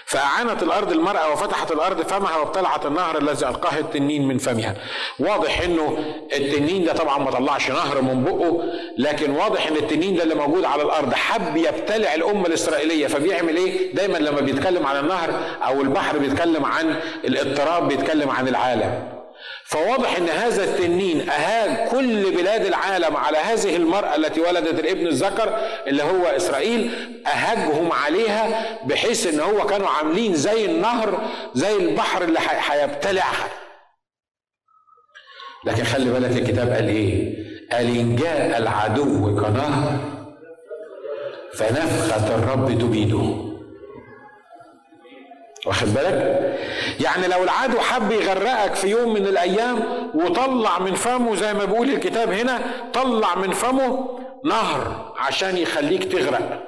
[0.09, 4.75] فأعانت الأرض المرأة وفتحت الأرض فمها وابتلعت النهر الذي ألقاه التنين من فمها.
[5.19, 5.99] واضح إنه
[6.37, 8.63] التنين ده طبعا ما طلعش نهر من بقه
[8.99, 11.15] لكن واضح إن التنين ده اللي موجود على الأرض.
[11.15, 13.07] حب يبتلع الأمة الإسرائيلية.
[13.07, 15.31] فبيعمل إيه؟ دايما لما بيتكلم عن النهر
[15.67, 16.95] أو البحر بيتكلم عن
[17.25, 19.18] الاضطراب بيتكلم عن العالم.
[19.65, 25.59] فواضح إن هذا التنين اهاج كل بلاد العالم على هذه المرأة التي ولدت الابن الذكر
[25.87, 26.91] اللي هو إسرائيل
[27.27, 32.39] أهاجهم عليها بحيث إن هو كانوا عاملين زي النهر زي البحر اللي
[32.71, 33.49] هيبتلعها
[35.65, 37.35] لكن خلي بالك الكتاب قال إيه؟
[37.73, 39.99] قال إن جاء العدو كنهر
[41.55, 43.48] فنفخه الرب تبيده.
[45.69, 46.57] واخد بالك؟
[47.01, 49.81] يعني لو العدو حب يغرقك في يوم من الأيام
[50.15, 52.61] وطلع من فمه زي ما بيقول الكتاب هنا
[52.95, 56.68] طلع من فمه نهر عشان يخليك تغرق.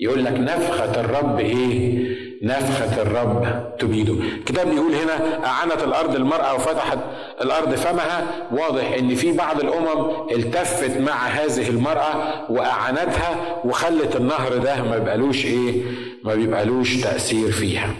[0.00, 4.12] يقول لك نفخة الرب إيه؟ نفخة الرب تبيده.
[4.12, 6.98] الكتاب بيقول هنا أعانت الأرض المرأة وفتحت
[7.40, 8.26] الأرض فمها.
[8.52, 15.44] واضح إن في بعض الأمم التفت مع هذه المرأة وأعانتها وخلت النهر ده ما بيبقالوش
[15.44, 15.82] إيه؟
[16.24, 17.94] ما بيبقالوش تأثير فيها.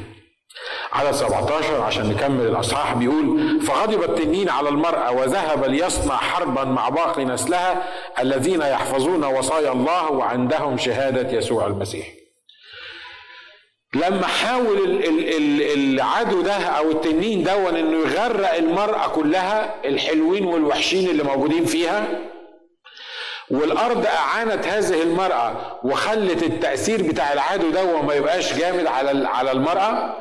[0.95, 7.25] على 17 عشان نكمل الأصحاح بيقول فغضب التنين على المرأة وذهب ليصنع حربا مع باقي
[7.25, 7.83] نسلها
[8.19, 12.07] الذين يحفظون وصايا الله وعندهم شهادة يسوع المسيح.
[13.95, 15.03] لما حاول
[15.75, 22.07] العدو ده أو التنين دون إنه يغرق المرأة كلها الحلوين والوحشين اللي موجودين فيها
[23.51, 30.17] والأرض أعانت هذه المرأة وخلت التأثير بتاع العدو ده وما يبقاش جامد على على المرأة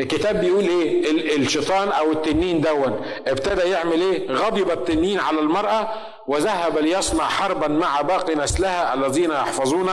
[0.00, 3.00] الكتاب بيقول إيه؟ الشيطان أو التنين دون.
[3.26, 5.88] ابتدى يعمل إيه؟ غضب التنين على المرأة
[6.26, 9.90] وذهب ليصنع حربا مع باقي نسلها الذين يحفظون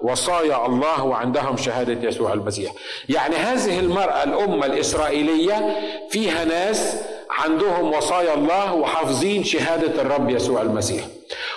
[0.00, 2.72] وصايا الله وعندهم شهادة يسوع المسيح.
[3.08, 5.76] يعني هذه المرأة الأمة الإسرائيلية
[6.10, 6.96] فيها ناس
[7.30, 11.04] عندهم وصايا الله وحافظين شهادة الرب يسوع المسيح.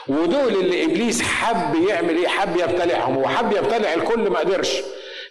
[0.07, 4.81] ودول اللي إبليس حب يعمل إيه؟ حب يبتلعهم وحب يبتلع الكل ما قدرش.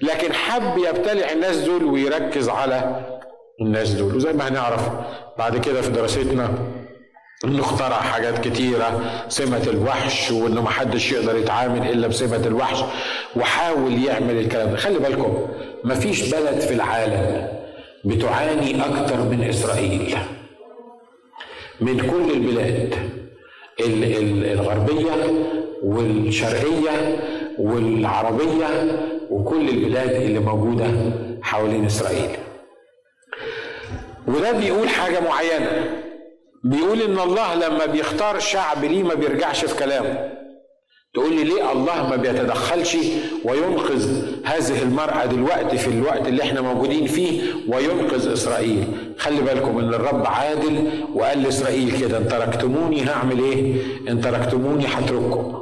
[0.02, 3.06] لكن حب يبتلع الناس دول ويركز على
[3.60, 4.16] الناس دول.
[4.16, 4.88] وزي ما هنعرف
[5.38, 6.50] بعد كده في دراستنا
[7.44, 12.84] انه اخترع حاجات كتيرة سمة الوحش وإنه محدش يقدر يتعامل إلا بسمة الوحش
[13.36, 14.76] وحاول يعمل الكلام ده.
[14.76, 15.48] خلي بالكم
[15.84, 17.48] مفيش بلد في العالم
[18.04, 20.16] بتعاني أكتر من إسرائيل.
[21.80, 22.94] من كل البلاد
[23.80, 25.12] الغربية
[25.82, 27.18] والشرقية
[27.58, 28.68] والعربية
[29.32, 30.86] وكل البلاد اللي موجودة
[31.42, 32.30] حوالين إسرائيل.
[34.28, 35.84] وده بيقول حاجة معينة.
[36.64, 40.30] بيقول إن الله لما بيختار شعب ليه ما بيرجعش في كلامه.
[41.14, 42.96] تقول لي ليه الله ما بيتدخلش
[43.44, 48.84] وينقذ هذه المرأة دلوقتي في الوقت اللي إحنا موجودين فيه وينقذ إسرائيل؟
[49.18, 53.74] خلي بالكم إن الرب عادل وقال لإسرائيل كده ان تركتموني هعمل إيه؟
[54.08, 55.61] ان تركتموني هترككم.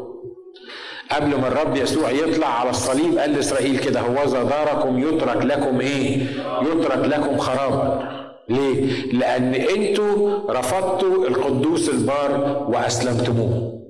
[1.12, 6.26] قبل ما الرب يسوع يطلع على الصليب قال لإسرائيل كده هوذا داركم يترك لكم إيه
[6.62, 8.10] يترك لكم خرابا
[8.48, 13.80] ليه؟ لأن أنتوا رفضتوا القدوس البار وأسلمتموه.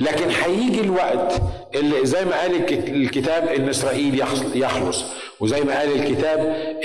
[0.00, 1.42] لكن هيجي الوقت
[1.74, 2.54] اللي زي ما قال
[2.88, 4.22] الكتاب إن إسرائيل
[4.54, 5.04] يخلص
[5.40, 6.38] وزي ما قال الكتاب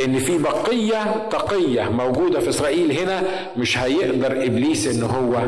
[0.05, 3.24] إن في بقية تقية موجودة في إسرائيل هنا
[3.57, 5.41] مش هيقدر إبليس إن هو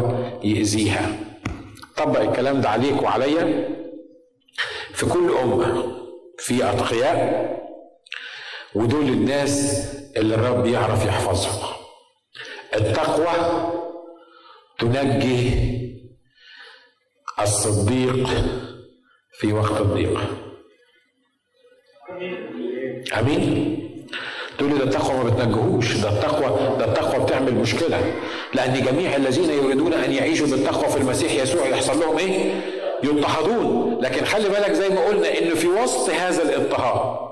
[0.43, 1.09] يأذيها.
[1.97, 3.67] طبق الكلام ده عليك وعليا
[4.93, 5.93] في كل أمة
[6.37, 7.53] في أتقياء
[8.75, 9.83] ودول الناس
[10.17, 11.69] اللي الرب يعرف يحفظهم.
[12.75, 13.71] التقوى
[14.79, 15.73] تنجي
[17.41, 18.29] الصديق
[19.39, 20.19] في وقت الضيق.
[23.19, 23.79] آمين.
[24.57, 28.13] تقول لي ده التقوى ما بتنجهوش ده التقوى ده التقوى بتعمل مشكلة.
[28.53, 32.61] لأن جميع الذين يريدون أن يعيشوا بالتقوى في المسيح يسوع يحصل لهم إيه؟
[33.03, 33.97] يضطهدون.
[34.01, 37.23] لكن خلي بالك زي ما قلنا انه في وسط هذا الاضطهاد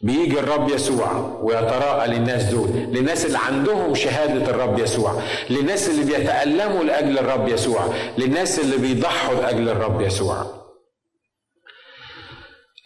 [0.00, 6.84] بيجي الرب يسوع ويتراءى للناس دول للناس اللي عندهم شهادة الرب يسوع للناس اللي بيتألموا
[6.84, 7.80] لأجل الرب يسوع
[8.18, 10.46] للناس اللي بيضحوا لأجل الرب يسوع.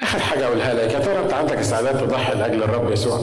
[0.02, 3.18] آخر حاجة أقولها لك يا ترى أنت عندك استعداد تضحي لأجل الرب يسوع؟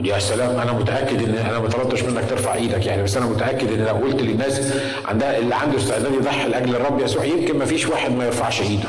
[0.00, 3.72] يا سلام أنا متأكد إن أنا ما طلبتش منك ترفع إيدك يعني بس أنا متأكد
[3.72, 4.72] إن لو قلت للناس
[5.04, 8.88] عندها اللي عنده استعداد يضحي لأجل الرب يسوع يمكن ما فيش واحد ما يرفعش إيده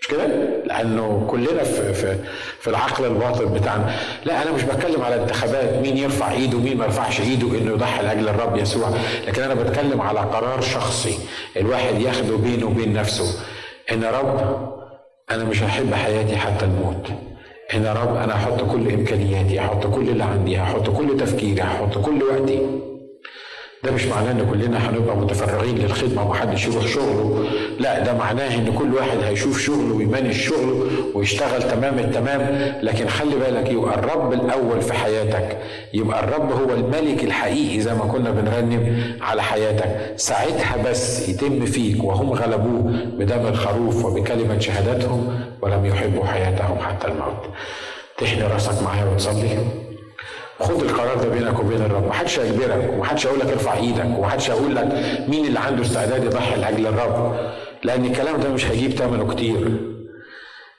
[0.00, 0.26] مش كده؟
[0.64, 2.16] لأنه كلنا في في
[2.60, 6.84] في العقل الباطن بتاعنا، لا أنا مش بتكلم على انتخابات مين يرفع إيده ومين ما
[6.84, 8.90] يرفعش إيده إنه يضحي لأجل الرب يسوع،
[9.26, 11.18] لكن أنا بتكلم على قرار شخصي
[11.56, 13.40] الواحد ياخده بينه وبين نفسه
[13.92, 14.68] إن رب
[15.30, 17.06] أنا مش هحب حياتي حتى الموت.
[17.74, 22.22] إن رب أنا هحط كل إمكانياتي، هحط كل اللي عندي، هحط كل تفكيري، هحط كل
[22.22, 22.91] وقتي.
[23.84, 27.44] ده مش معناه إن كلنا هنبقى متفرغين للخدمة ومحدش يروح شغله.
[27.78, 32.72] لا ده معناه إن كل واحد هيشوف شغله ويمانج شغله ويشتغل تمام التمام.
[32.82, 35.58] لكن خلي بالك يبقى الرب الأول في حياتك
[35.94, 40.12] يبقى الرب هو الملك الحقيقي زي ما كنا بنرنم على حياتك.
[40.16, 47.42] ساعتها بس يتم فيك وهم غلبوه بدم الخروف وبكلمة شهادتهم ولم يحبوا حياتهم حتى الموت.
[48.18, 49.58] تحني راسك معايا وتصلي.
[50.62, 52.06] خد القرار ده بينك وبين الرب.
[52.08, 54.84] محدش هيجبرك ومحدش هيقول لك ارفع إيدك ومحدش هيقول لك
[55.28, 57.36] مين اللي عنده استعداد يضحي لأجل الرب.
[57.84, 59.70] لأن الكلام ده مش هيجيب ثمنه كتير.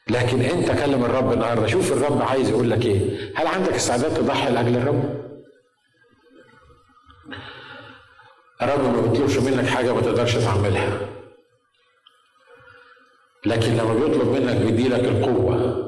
[0.10, 1.68] لكن انت كلم الرب النهارده.
[1.68, 3.32] شوف الرب عايز يقول لك إيه.
[3.36, 5.24] هل عندك استعداد تضحي لأجل الرب؟
[8.62, 11.00] الرب ما بيطلبش منك حاجة ما تقدرش تعملها.
[13.46, 15.84] لكن لما بيطلب منك بيديلك القوة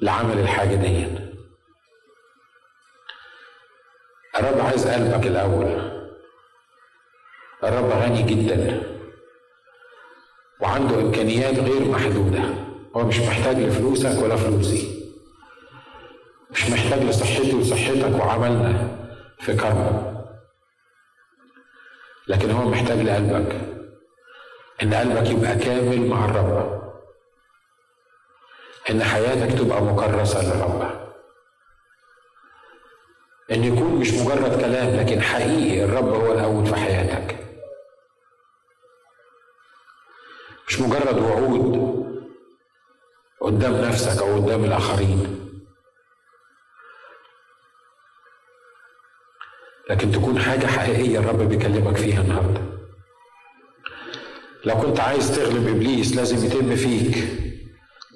[0.00, 1.06] لعمل الحاجة دي
[4.38, 5.92] الرب عايز قلبك الأول.
[7.64, 8.82] الرب غني جدا.
[10.60, 12.42] وعنده إمكانيات غير محدودة.
[12.96, 15.12] هو مش محتاج لفلوسك ولا فلوسي.
[16.50, 18.98] مش محتاج لصحتي وصحتك وعملنا
[19.40, 20.16] في كرم
[22.28, 23.60] لكن هو محتاج لقلبك.
[24.82, 26.82] إن قلبك يبقى كامل مع الرب.
[28.90, 31.05] إن حياتك تبقى مكرسة للرب.
[33.52, 37.36] إن يكون مش مجرد كلام لكن حقيقي الرب هو الأول في حياتك
[40.68, 41.96] مش مجرد وعود
[43.40, 45.36] قدام نفسك أو قدام الآخرين.
[49.90, 52.60] لكن تكون حاجة حقيقية الرب بيكلمك فيها النهاردة.
[54.64, 57.28] لو كنت عايز تغلب إبليس لازم يتم فيك.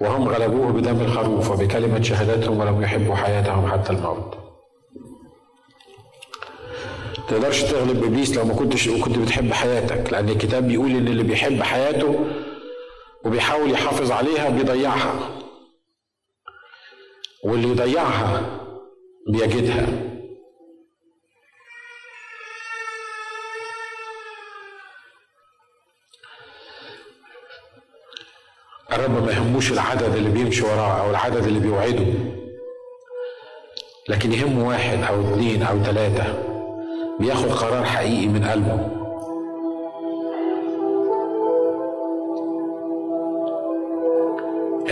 [0.01, 4.40] وهم غلبوه بدم الخروف وبكلمة شهادتهم ولم يحبوا حياتهم حتى الموت.
[7.31, 11.61] تقدرش تغلب ابليس لو ما كنتش كنت بتحب حياتك لأن الكتاب بيقول إن اللي بيحب
[11.61, 12.25] حياته
[13.25, 15.29] وبيحاول يحافظ عليها بيضيعها.
[17.43, 18.59] واللي يضيعها
[19.27, 19.87] بيجدها.
[28.93, 32.05] الرب ما يهموش العدد اللي بيمشي وراه أو العدد اللي بيوعده
[34.09, 36.50] لكن يهمه واحد أو اثنين أو ثلاثة
[37.21, 39.01] بياخد قرار حقيقي من قلبه.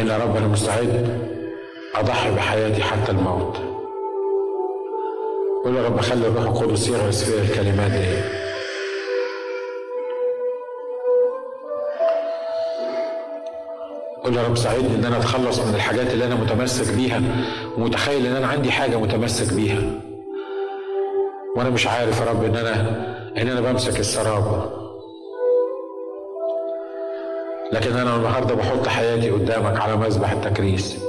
[0.10, 1.20] يا رب أنا مستعد
[1.96, 3.58] أضحي بحياتي حتى الموت.
[5.64, 8.08] قول يا رب خلي الروح القدس يغرس فيا الكلمات دي.
[14.24, 17.22] قول يا رب ساعدني إن أنا أتخلص من الحاجات اللي أنا متمسك بيها.
[17.78, 20.09] ومتخيل إن أنا عندي حاجة متمسك بيها.
[21.60, 22.80] وأنا مش عارف يا رب إن أنا
[23.38, 24.72] إن أنا بمسك السراب.
[27.72, 31.04] لكن أنا النهارده بحط حياتي قدامك على مذبح التكريس.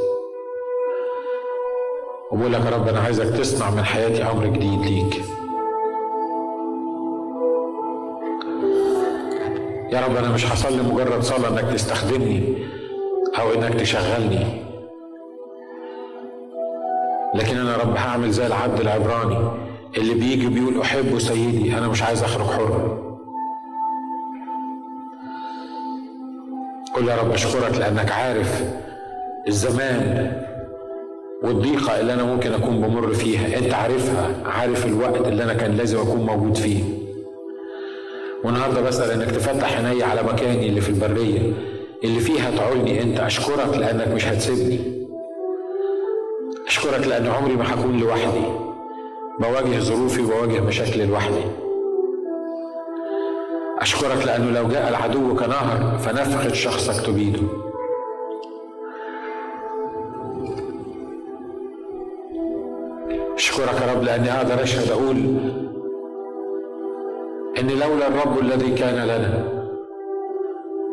[2.31, 5.23] وبقول لك يا رب أنا عايزك تصنع من حياتي أمر جديد ليك.
[9.93, 12.59] يا رب أنا مش هصلي مجرد صلاة إنك تستخدمني
[13.41, 14.63] أو إنك تشغلني.
[17.35, 19.70] لكن أنا رب هعمل زي العبد العبراني.
[19.97, 22.99] اللي بيجي بيقول احب سيدي أنا مش عايز أخرج حر.
[26.97, 28.65] قل يا رب أشكرك لأنك عارف
[29.49, 30.33] الزمان
[31.43, 33.59] والضيقة اللي أنا ممكن أكون بمر فيها.
[33.59, 36.85] أنت عارفها عارف الوقت اللي أنا كان لازم أكون موجود فيه.
[38.45, 41.53] والنهاردة بسأل إنك تفتح عيني على مكاني اللي في البرية
[42.05, 44.81] اللي فيها تعولني أنت أشكرك لأنك مش هتسيبني.
[46.67, 48.60] أشكرك لأن عمري ما هكون لوحدي.
[49.39, 51.45] بواجه ظروفي وبواجه مشاكلي لوحدي.
[53.79, 57.41] أشكرك لأنه لو جاء العدو كنهر فنفخت شخصك تبيده.
[63.35, 65.17] أشكرك يا رب لأني أقدر أشهد أقول
[67.59, 69.45] ان لولا الرب الذي كان لنا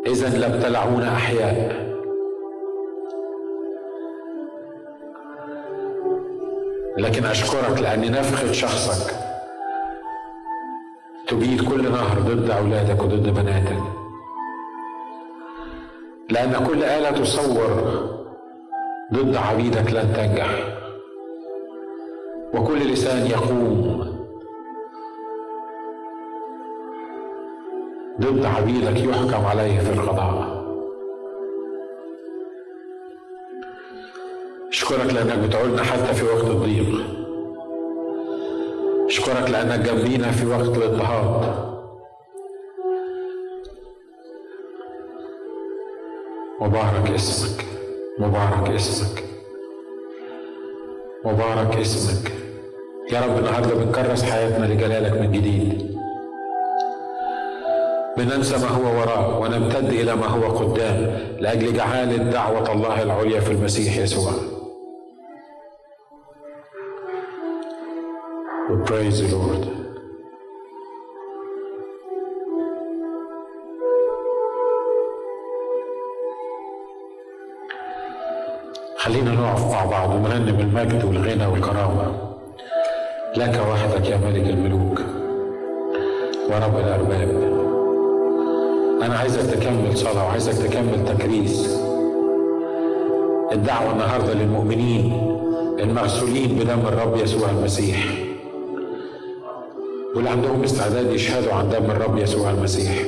[0.06, 1.87] إذا لابتلعونا أحياء.
[6.98, 9.14] لكن أشكرك لأن نفخة شخصك.
[11.28, 13.82] تبيد كل نهر ضد أولادك وضد بناتك.
[16.30, 18.00] لأن كل آلة تصور
[19.14, 20.50] ضد عبيدك لن تنجح.
[22.54, 23.98] وكل لسان يقوم
[28.20, 30.57] ضد عبيدك يحكم عليه في القضاء.
[34.78, 37.06] اشكرك لأنك بتعودنا حتى في وقت الضيق.
[39.06, 41.54] اشكرك لأنك جنبينا في وقت الاضطهاد.
[46.60, 47.64] مبارك اسمك.
[48.18, 49.24] مبارك اسمك.
[51.24, 52.32] مبارك اسمك.
[53.12, 55.96] يا رب النهارده بنكرس حياتنا لجلالك من جديد.
[58.16, 63.52] بننسى ما هو وراء ونمتد إلى ما هو قدام لأجل جعالة دعوة الله العليا في
[63.52, 64.57] المسيح يسوع.
[68.68, 69.64] We praise the Lord.
[78.98, 82.14] خلينا نقف مع بعض ونرنم المجد والغنى والكرامة.
[83.36, 85.00] لك وحدك يا ملك الملوك.
[86.50, 87.30] ورب الأرباب
[89.02, 91.78] أنا عايزك تكمل صلاة وعايزك تكمل تكريس.
[93.52, 95.12] الدعوة النهاردة للمؤمنين
[95.80, 98.27] المغسولين بدم الرب يسوع المسيح.
[100.14, 103.04] واللي عندهم استعداد يشهدوا عن دم الرب يسوع المسيح.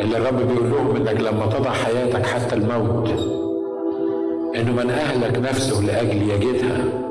[0.00, 3.08] اللي الرب بيقول لهم إنك لما تضع حياتك حتى الموت
[4.56, 7.07] إنه من أهلك نفسه لأجل يجدها.